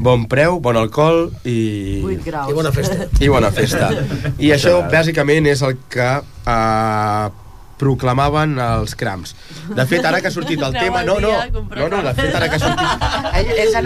Bon 0.01 0.23
preu, 0.25 0.57
bon 0.63 0.79
alcohol 0.79 1.27
i... 1.45 1.99
8 2.01 2.23
graus. 2.25 2.49
I 2.49 2.55
bona 2.57 2.71
festa. 2.73 3.07
I 3.19 3.27
bona 3.29 3.51
festa. 3.53 3.91
I 4.45 4.53
això, 4.55 4.79
bàsicament, 4.89 5.49
és 5.51 5.61
el 5.67 5.75
que 5.91 6.07
eh, 6.23 7.40
proclamaven 7.81 8.59
els 8.61 8.93
crams. 8.99 9.33
De 9.73 9.85
fet, 9.89 10.05
ara 10.05 10.21
que 10.21 10.29
ha 10.29 10.33
sortit 10.33 10.61
el 10.61 10.75
tema... 10.75 11.01
No, 11.07 11.17
no, 11.23 11.31
no, 11.49 11.87
no, 11.89 12.01
de 12.05 12.13
fet, 12.17 12.35
ara 12.37 12.49
que 12.51 12.59
ha 12.59 12.61
sortit... 12.61 13.05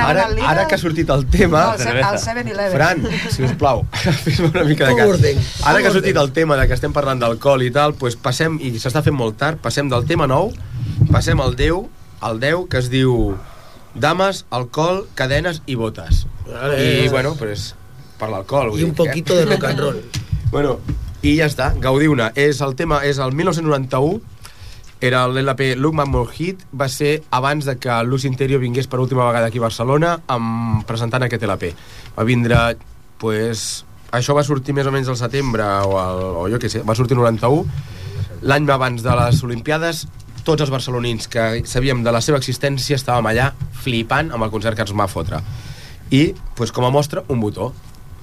Ara, 0.05 0.27
ara 0.51 0.65
que 0.67 0.75
ha 0.75 0.81
sortit 0.81 1.13
el 1.15 1.25
tema... 1.31 1.63
Al 1.71 2.19
7-Eleven. 2.19 2.75
Fran, 2.75 3.05
si 3.31 3.47
us 3.47 3.55
plau, 3.59 3.85
fes 4.25 4.41
una 4.43 4.65
mica 4.67 4.89
de 4.91 4.97
cas. 4.99 5.25
Ara 5.63 5.79
que 5.79 5.91
ha 5.91 5.95
sortit 5.95 6.19
el 6.19 6.33
tema 6.35 6.59
de 6.59 6.67
que 6.67 6.75
estem 6.77 6.95
parlant 6.95 7.23
d'alcohol 7.23 7.63
i 7.63 7.71
tal, 7.75 7.95
doncs 7.99 8.19
passem, 8.19 8.59
i 8.59 8.73
s'està 8.81 9.03
fent 9.05 9.15
molt 9.15 9.39
tard, 9.39 9.61
passem 9.63 9.91
del 9.91 10.07
tema 10.09 10.27
nou, 10.31 10.51
passem 11.13 11.39
al 11.43 11.55
10, 11.55 11.87
al 12.27 12.43
10, 12.43 12.67
que 12.71 12.83
es 12.83 12.91
diu 12.91 13.35
Dames, 13.95 14.43
alcohol, 14.51 15.05
cadenes 15.15 15.63
i 15.71 15.79
botes. 15.79 16.25
I, 16.51 17.07
bueno, 17.07 17.35
pues, 17.39 17.73
per 18.19 18.29
l'alcohol. 18.29 18.75
Y 18.77 18.83
un 18.83 18.93
poquito 18.93 19.35
de 19.35 19.45
rock 19.45 19.71
and 19.71 19.79
roll. 19.79 20.03
Bueno, 20.51 20.79
i 21.26 21.34
ja 21.39 21.47
està, 21.49 21.71
gaudiu-ne. 21.82 22.30
És 22.38 22.59
el 22.61 22.76
tema, 22.78 22.99
és 23.01 23.17
el 23.17 23.32
1991, 23.34 24.19
era 25.01 25.23
l'LP 25.28 25.71
Look 25.80 25.95
Man 25.97 26.11
More 26.13 26.30
Hit, 26.32 26.61
va 26.69 26.86
ser 26.89 27.23
abans 27.34 27.65
de 27.65 27.76
que 27.82 27.95
Lucy 28.05 28.30
Interior 28.30 28.61
vingués 28.61 28.86
per 28.88 28.99
última 29.01 29.26
vegada 29.26 29.49
aquí 29.49 29.57
a 29.57 29.65
Barcelona 29.65 30.11
amb, 30.32 30.84
presentant 30.86 31.26
aquest 31.26 31.43
LP. 31.47 31.71
Va 32.13 32.28
vindre, 32.30 32.59
pues, 33.17 33.84
això 34.13 34.38
va 34.38 34.45
sortir 34.45 34.78
més 34.78 34.86
o 34.86 34.93
menys 34.93 35.09
al 35.09 35.17
setembre 35.17 35.65
o, 35.65 35.97
el, 36.03 36.21
o 36.43 36.45
jo 36.53 36.61
què 36.61 36.69
sé, 36.69 36.84
va 36.86 36.97
sortir 36.97 37.17
el 37.17 37.23
91. 37.23 37.65
L'any 38.45 38.69
abans 38.69 39.01
de 39.01 39.17
les 39.17 39.41
Olimpiades, 39.49 40.05
tots 40.45 40.61
els 40.61 40.69
barcelonins 40.69 41.26
que 41.26 41.65
sabíem 41.65 42.05
de 42.05 42.13
la 42.13 42.21
seva 42.21 42.38
existència 42.38 43.01
estàvem 43.01 43.34
allà 43.34 43.49
flipant 43.82 44.30
amb 44.30 44.45
el 44.45 44.53
concert 44.53 44.78
que 44.78 44.86
ens 44.86 44.93
va 44.93 45.09
fotre. 45.09 45.41
I, 46.13 46.36
pues, 46.53 46.69
com 46.69 46.86
a 46.86 46.93
mostra, 46.93 47.26
un 47.34 47.41
botó. 47.41 47.73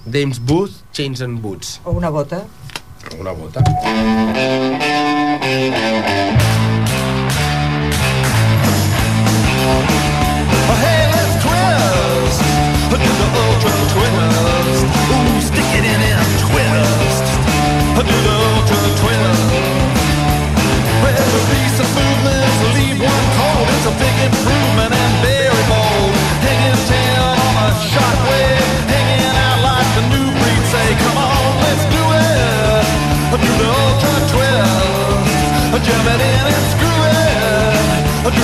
James 0.07 0.39
Booth, 0.39 0.85
Chains 0.95 1.21
and 1.23 1.43
Boots. 1.43 1.81
O 1.85 1.99
una 1.99 2.11
bota. 2.11 2.45
Una 3.19 3.33
bota. 3.33 3.61
Hey, 10.83 11.03
let's 11.13 11.35
twist. 11.43 12.41
Do 12.91 12.97
the 12.99 13.29
ultra 13.43 13.73
twist. 13.93 14.85
Ooh, 15.13 15.41
stick 15.41 15.71
it 15.79 15.85
in 15.85 16.01
and 16.01 16.31
twist. 16.41 17.27
Do 17.97 18.17
the 18.27 18.35
ultra 18.49 18.79
twist. 19.01 19.43
Leave 22.75 23.01
one 23.03 23.27
cold. 23.37 23.67
It's 23.69 23.87
a 23.87 23.89
big 23.99 24.17
improvement 24.27 24.62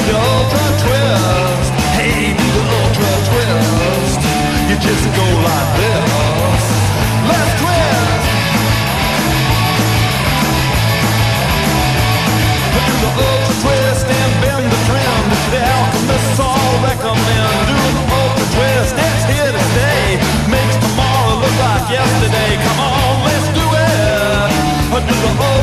the 0.08 0.16
ultra 0.16 0.66
twist. 0.80 1.72
Hey, 2.00 2.32
do 2.32 2.46
the 2.56 2.64
ultra 2.80 3.12
twist. 3.28 4.20
You 4.68 4.76
just 4.80 5.04
go 5.12 5.26
like 5.44 5.70
this. 5.76 6.64
Let's 7.28 7.52
twist. 7.60 8.24
Do 12.72 12.94
the 13.04 13.10
ultra 13.20 13.54
twist 13.64 14.06
and 14.08 14.32
bend 14.40 14.64
the 14.72 14.80
trend. 14.88 15.28
The 15.52 15.60
alchemists 15.76 16.40
all 16.40 16.72
recommend 16.88 17.60
doing 17.68 17.96
the 18.00 18.04
ultra 18.08 18.46
twist. 18.56 18.92
It's 18.96 19.24
here 19.28 19.52
to 19.52 19.62
stay. 19.76 20.16
Makes 20.48 20.76
tomorrow 20.88 21.36
look 21.36 21.56
like 21.68 21.86
yesterday. 21.92 22.56
Come 22.64 22.80
on, 22.80 23.12
let's 23.28 23.48
do 23.52 23.66
it. 23.76 24.56
Do 24.98 25.14
the 25.14 25.30
ultra 25.30 25.57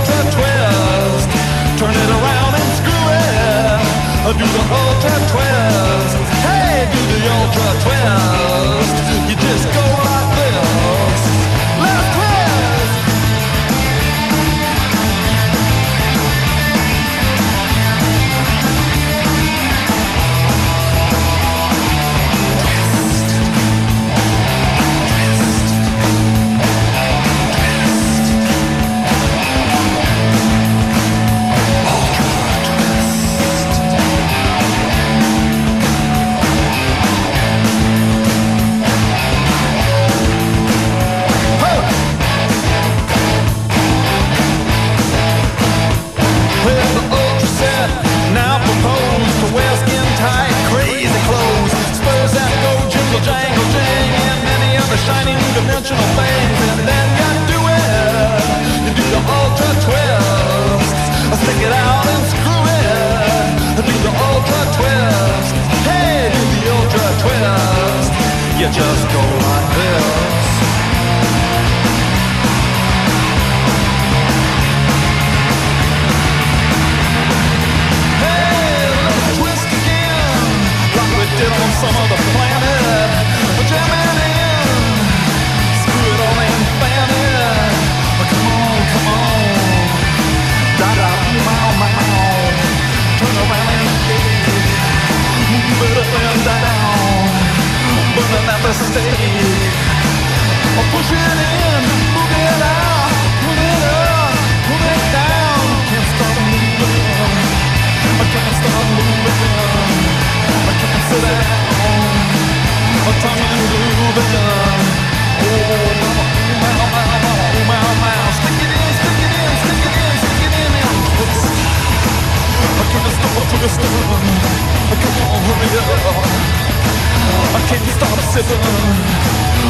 Do 4.26 4.32
the 4.34 4.44
ultra 4.44 5.16
twist. 5.30 6.18
Hey, 6.42 6.90
do 6.92 7.00
the 7.14 7.30
ultra 7.30 7.70
twist. 7.84 9.30
You 9.30 9.36
just 9.36 9.68
go 9.72 10.15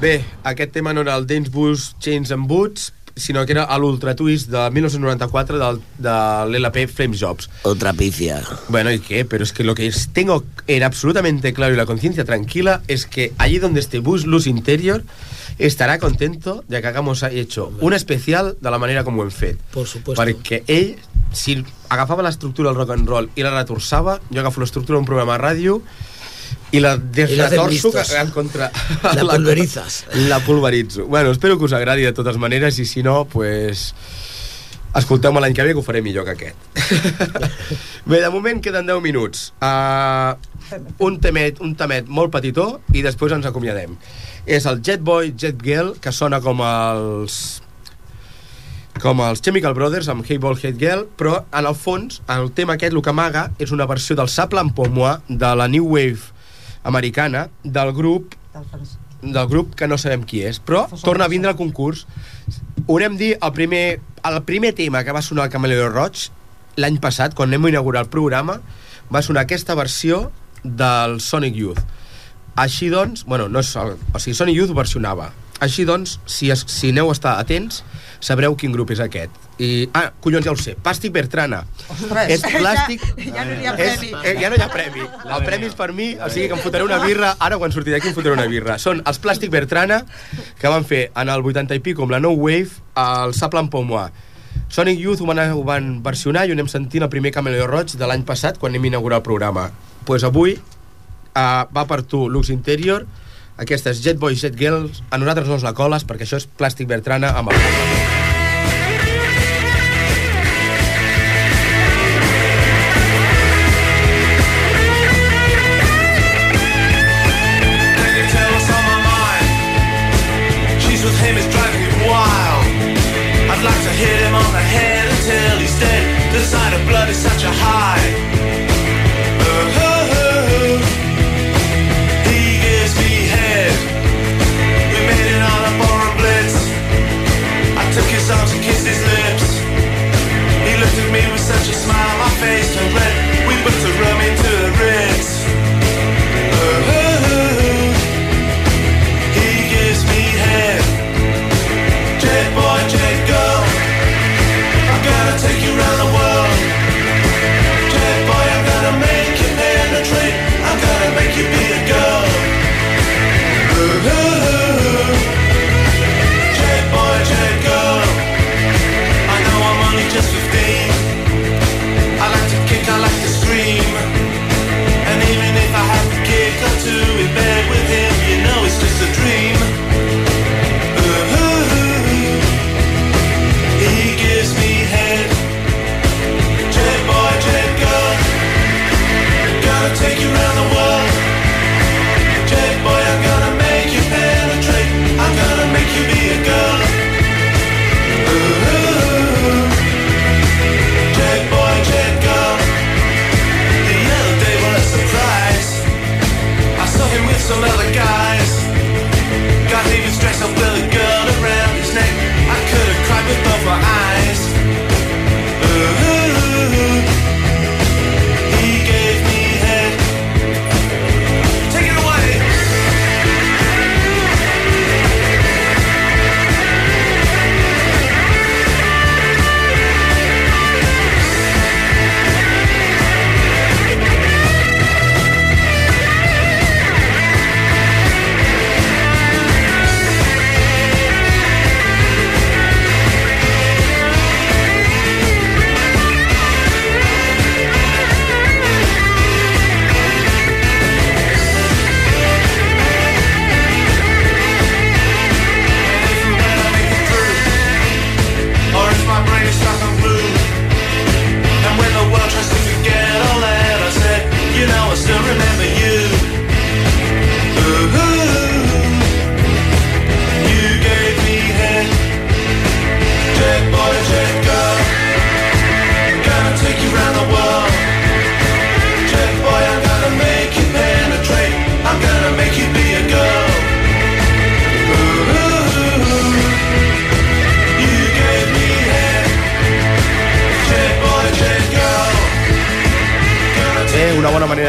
bé, 0.00 0.24
aquest 0.44 0.72
tema 0.72 0.92
no 0.94 1.02
era 1.02 1.16
el 1.16 1.26
Dance 1.26 1.50
Boost 1.50 1.98
Chains 2.00 2.30
and 2.32 2.46
Boots, 2.46 2.92
sinó 3.18 3.44
que 3.44 3.52
era 3.52 3.66
l'Ultra 3.78 4.14
Twist 4.14 4.48
de 4.48 4.70
1994 4.70 5.58
del, 5.58 5.80
de 5.98 6.14
l'LP 6.46 6.86
Flames 6.86 7.20
Jobs. 7.20 7.50
Otra 7.62 7.92
pifia. 7.92 8.42
Bueno, 8.68 8.92
¿y 8.92 9.00
qué? 9.00 9.24
Pero 9.24 9.44
es 9.44 9.52
que 9.52 9.64
lo 9.64 9.74
que 9.74 9.92
tengo 10.12 10.44
en 10.66 10.82
absolutamente 10.82 11.52
claro 11.52 11.74
y 11.74 11.76
la 11.76 11.86
conciencia 11.86 12.24
tranquila 12.24 12.82
es 12.86 13.06
que 13.06 13.32
allí 13.38 13.58
donde 13.58 13.80
esté 13.80 13.98
Bus 13.98 14.24
Luz 14.24 14.46
Interior 14.46 15.02
estarà 15.58 15.98
contento 15.98 16.64
de 16.68 16.80
que 16.80 16.86
hagamos 16.86 17.24
hecho 17.24 17.72
un 17.80 17.92
especial 17.92 18.56
de 18.60 18.70
la 18.70 18.78
manera 18.78 19.02
com 19.02 19.18
ho 19.18 19.24
hem 19.26 19.32
fet. 19.34 19.58
Por 19.74 19.88
supuesto. 19.90 20.22
Perquè 20.22 20.62
ell, 20.70 20.94
si 21.34 21.58
agafava 21.90 22.22
l'estructura 22.22 22.70
del 22.70 22.78
rock 22.78 22.94
and 22.94 23.10
roll 23.10 23.26
i 23.34 23.42
la 23.42 23.50
retorçava, 23.56 24.20
jo 24.30 24.38
agafo 24.38 24.62
l'estructura 24.62 25.00
d'un 25.00 25.08
programa 25.08 25.34
de 25.34 25.42
ràdio 25.42 25.80
i 26.70 26.80
la 26.80 26.96
desretorço 26.96 27.92
en 28.20 28.30
contra... 28.30 28.70
La 29.02 29.24
pulverizas. 29.34 30.04
La 30.28 30.40
pulveritzo. 30.40 31.06
Bueno, 31.06 31.30
espero 31.30 31.58
que 31.58 31.64
us 31.64 31.72
agradi 31.72 32.02
de 32.02 32.12
totes 32.12 32.36
maneres 32.36 32.78
i 32.78 32.86
si 32.86 33.02
no, 33.02 33.24
pues... 33.24 33.92
Escolteu-me 34.98 35.40
l'any 35.40 35.52
que 35.54 35.64
ve 35.66 35.74
que 35.76 35.82
ho 35.82 35.84
faré 35.84 36.00
millor 36.02 36.24
que 36.24 36.32
aquest. 36.32 36.56
Bé, 38.08 38.22
de 38.22 38.30
moment 38.32 38.60
queden 38.64 38.88
10 38.88 39.02
minuts. 39.04 39.50
Uh, 39.60 40.34
un, 41.04 41.18
temet, 41.20 41.60
un 41.60 41.74
temet 41.78 42.08
molt 42.08 42.32
petitó 42.32 42.80
i 42.96 43.04
després 43.04 43.36
ens 43.36 43.46
acomiadem. 43.46 43.94
És 44.48 44.66
el 44.66 44.80
Jet 44.82 45.04
Boy, 45.04 45.34
Jet 45.36 45.60
Girl, 45.62 45.92
que 46.00 46.12
sona 46.12 46.40
com 46.44 46.64
els 46.64 47.60
com 48.98 49.20
els 49.22 49.44
Chemical 49.44 49.76
Brothers 49.76 50.08
amb 50.10 50.24
Hey 50.26 50.40
Ball, 50.42 50.56
Hate 50.58 50.74
Girl, 50.80 51.04
però 51.20 51.44
en 51.52 51.68
el 51.68 51.76
fons 51.78 52.18
el 52.34 52.50
tema 52.56 52.74
aquest 52.74 52.96
el 52.96 53.04
que 53.04 53.12
amaga 53.12 53.44
és 53.62 53.70
una 53.76 53.86
versió 53.86 54.16
del 54.18 54.32
Sable 54.32 54.64
en 54.64 54.72
Pomois 54.74 55.22
de 55.28 55.52
la 55.54 55.68
New 55.70 55.86
Wave 55.94 56.37
americana 56.88 57.48
del 57.64 57.92
grup 57.96 58.34
Del 59.18 59.48
grup 59.50 59.72
que 59.74 59.88
no 59.90 59.96
sabem 59.98 60.22
qui 60.22 60.44
és, 60.46 60.60
però 60.62 60.84
torna 61.02 61.26
a 61.26 61.30
vindre 61.30 61.50
al 61.50 61.56
concurs. 61.58 62.04
Haurem 62.86 63.16
dir 63.18 63.32
el 63.34 63.50
primer, 63.56 63.98
el 64.30 64.36
primer 64.46 64.70
tema 64.78 65.02
que 65.02 65.14
va 65.14 65.22
sonar 65.26 65.48
al 65.48 65.50
Camaleó 65.50 65.88
Roig 65.90 66.28
l'any 66.78 67.00
passat, 67.02 67.34
quan 67.34 67.50
anem 67.50 67.66
a 67.66 67.72
inaugurar 67.72 68.04
el 68.06 68.10
programa, 68.12 68.60
va 69.10 69.22
sonar 69.26 69.42
aquesta 69.42 69.74
versió 69.74 70.28
del 70.62 71.18
Sonic 71.24 71.58
Youth. 71.58 71.82
Així 72.58 72.92
doncs, 72.94 73.24
bueno, 73.26 73.48
no 73.50 73.62
és 73.62 73.72
el, 73.78 73.96
o 73.98 74.22
sigui, 74.22 74.36
Sonic 74.38 74.60
Youth 74.60 74.74
versionava. 74.76 75.32
Així 75.64 75.84
doncs, 75.88 76.18
si, 76.30 76.52
es, 76.54 76.62
si 76.70 76.92
aneu 76.94 77.10
a 77.10 77.14
estar 77.16 77.36
atents, 77.42 77.82
sabreu 78.22 78.54
quin 78.58 78.72
grup 78.74 78.92
és 78.94 79.00
aquest. 79.02 79.34
I, 79.58 79.88
ah, 79.98 80.12
collons, 80.22 80.46
ja 80.46 80.52
ho 80.54 80.58
sé, 80.58 80.76
Pàstic 80.78 81.10
Bertrana. 81.14 81.64
Ostres, 81.90 82.30
és 82.30 82.44
plàstic... 82.46 83.02
Ja, 83.18 83.32
ja 83.40 83.46
no 83.48 83.56
hi 83.58 83.66
ha 83.66 83.72
És, 83.74 83.98
premi. 83.98 84.12
eh, 84.22 84.36
ja 84.38 84.52
no 84.52 84.58
hi 84.58 84.62
ha 84.62 84.68
premi. 84.70 85.02
El 85.26 85.42
premi 85.48 85.66
és 85.66 85.74
per 85.78 85.90
mi, 85.96 86.12
o 86.14 86.30
sigui 86.30 86.46
que 86.46 86.54
em 86.54 86.62
fotré 86.62 86.84
una 86.86 87.00
birra, 87.02 87.32
ara 87.42 87.58
quan 87.58 87.74
surti 87.74 87.90
d'aquí 87.94 88.12
em 88.12 88.14
fotré 88.14 88.30
una 88.36 88.46
birra. 88.50 88.78
Són 88.78 89.02
els 89.02 89.18
Plàstic 89.24 89.50
Bertrana, 89.50 90.04
que 90.62 90.70
van 90.70 90.86
fer 90.86 91.08
en 91.10 91.34
el 91.34 91.42
80 91.42 91.74
i 91.74 91.82
pico 91.82 92.06
amb 92.06 92.14
la 92.14 92.22
No 92.22 92.36
Wave, 92.38 92.78
el 93.02 93.34
Sable 93.34 93.66
en 93.66 93.70
Pomois. 93.74 94.24
Sonic 94.70 94.98
Youth 95.00 95.22
ho 95.24 95.26
van, 95.26 95.40
ho 95.56 95.62
van 95.66 95.92
versionar 96.04 96.44
i 96.46 96.52
ho 96.52 96.56
anem 96.56 96.68
sentint 96.70 97.06
el 97.06 97.10
primer 97.10 97.32
Camaleó 97.34 97.66
Roig 97.66 97.94
de 97.98 98.06
l'any 98.06 98.22
passat, 98.28 98.60
quan 98.62 98.70
anem 98.74 98.86
a 98.86 98.92
inaugurar 98.92 99.22
el 99.22 99.26
programa. 99.26 99.70
Doncs 99.72 100.04
pues 100.08 100.24
avui 100.24 100.54
uh, 100.56 101.64
va 101.74 101.84
per 101.88 102.02
tu, 102.08 102.28
Lux 102.32 102.48
Interior, 102.54 103.04
aquestes 103.58 104.02
Jet 104.04 104.22
Boys, 104.22 104.40
Jet 104.42 104.56
Girls, 104.58 105.02
a 105.10 105.18
nosaltres 105.18 105.50
no 105.50 105.58
ens 105.58 105.66
la 105.66 105.74
coles, 105.76 106.06
perquè 106.08 106.28
això 106.28 106.40
és 106.40 106.48
Plàstic 106.58 106.88
Bertrana 106.90 107.34
amb 107.36 107.52
el... 107.52 108.17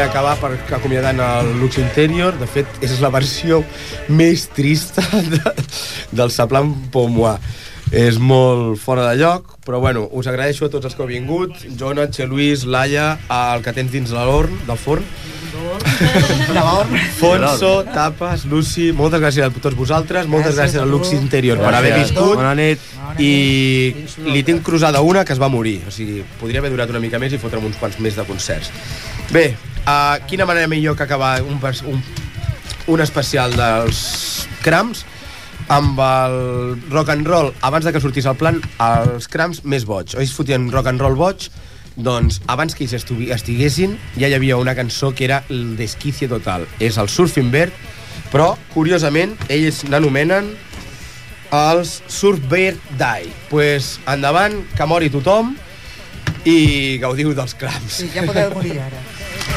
acabar 0.04 0.36
per 0.40 0.52
acomiadant 0.76 1.20
el 1.20 1.50
Lux 1.60 1.78
Interior. 1.78 2.36
De 2.40 2.46
fet, 2.50 2.66
és 2.84 2.96
la 3.02 3.10
versió 3.12 3.62
més 4.08 4.46
trista 4.56 5.02
de, 5.34 5.40
del 6.12 6.30
Saplan 6.34 6.72
Pomois. 6.92 7.38
És 7.90 8.20
molt 8.22 8.78
fora 8.78 9.08
de 9.08 9.16
lloc, 9.18 9.56
però 9.66 9.80
bueno, 9.82 10.04
us 10.14 10.28
agraeixo 10.30 10.68
a 10.68 10.70
tots 10.70 10.86
els 10.86 10.94
que 10.94 11.02
heu 11.02 11.08
vingut. 11.10 11.56
Jona, 11.78 12.04
Che 12.14 12.22
Luis, 12.26 12.62
Laia, 12.64 13.16
el 13.34 13.64
que 13.66 13.72
tens 13.74 13.90
dins 13.90 14.12
l'horn, 14.14 14.60
del 14.68 14.78
forn. 14.78 15.02
Fonso, 17.18 17.72
Tapes, 17.90 18.44
Lucy, 18.46 18.92
moltes 18.96 19.20
gràcies 19.20 19.46
a 19.46 19.50
tots 19.50 19.76
vosaltres, 19.76 20.28
moltes 20.30 20.54
Gràcies 20.54 20.76
gràcies, 20.76 20.80
a 20.80 20.86
a 20.86 20.90
Lux. 20.90 21.12
Interior 21.18 21.58
per 21.58 21.74
haver 21.74 21.92
Gràcies. 21.96 22.12
viscut. 22.12 22.36
Bona 22.38 22.54
nit. 22.54 22.78
I 23.18 24.06
li 24.30 24.42
tinc 24.46 24.62
cruzada 24.62 25.00
una 25.02 25.24
que 25.24 25.32
es 25.34 25.40
va 25.42 25.48
morir, 25.50 25.80
o 25.88 25.90
sigui, 25.90 26.22
podria 26.40 26.60
haver 26.62 26.70
durat 26.70 26.90
una 26.94 27.00
mica 27.02 27.18
més 27.18 27.32
i 27.34 27.38
fotre'm 27.42 27.64
uns 27.66 27.76
quants 27.76 27.98
més 27.98 28.14
de 28.16 28.22
concerts. 28.24 28.70
Bé, 29.34 29.56
uh, 29.86 30.18
quina 30.26 30.46
manera 30.46 30.68
millor 30.68 30.96
que 30.96 31.04
acabar 31.04 31.40
un, 31.42 31.60
un, 31.86 32.02
un 32.86 33.00
especial 33.00 33.54
dels 33.56 34.48
crams 34.64 35.04
amb 35.70 35.98
el 36.02 36.80
rock 36.90 37.12
and 37.14 37.26
roll, 37.28 37.52
abans 37.62 37.86
de 37.86 37.92
que 37.94 38.00
sortís 38.02 38.26
el 38.26 38.34
plan, 38.36 38.58
els 38.82 39.28
crams 39.30 39.62
més 39.62 39.86
boig. 39.86 40.16
Ells 40.18 40.32
fotien 40.34 40.66
rock 40.72 40.90
and 40.90 41.02
roll 41.02 41.14
boig, 41.18 41.46
doncs 41.94 42.40
abans 42.50 42.74
que 42.74 42.86
ells 42.86 42.96
estiguessin 43.36 43.94
ja 44.18 44.30
hi 44.30 44.34
havia 44.34 44.58
una 44.58 44.74
cançó 44.74 45.12
que 45.14 45.28
era 45.28 45.44
el 45.48 45.76
desquicie 45.78 46.28
total. 46.28 46.66
És 46.82 46.98
el 46.98 47.08
Surfing 47.08 47.52
Bird, 47.54 47.76
però, 48.34 48.56
curiosament, 48.74 49.36
ells 49.48 49.84
n'anomenen 49.86 50.50
els 51.54 52.00
Surf 52.06 52.42
Bear 52.50 52.76
Die. 52.98 53.30
pues, 53.50 53.98
endavant, 54.06 54.60
que 54.76 54.86
mori 54.86 55.10
tothom 55.10 55.56
i 56.46 56.98
gaudiu 57.02 57.34
dels 57.34 57.54
crams. 57.54 58.02
Sí, 58.02 58.10
ja 58.14 58.26
podeu 58.26 58.54
morir 58.54 58.78
ara. 58.86 59.02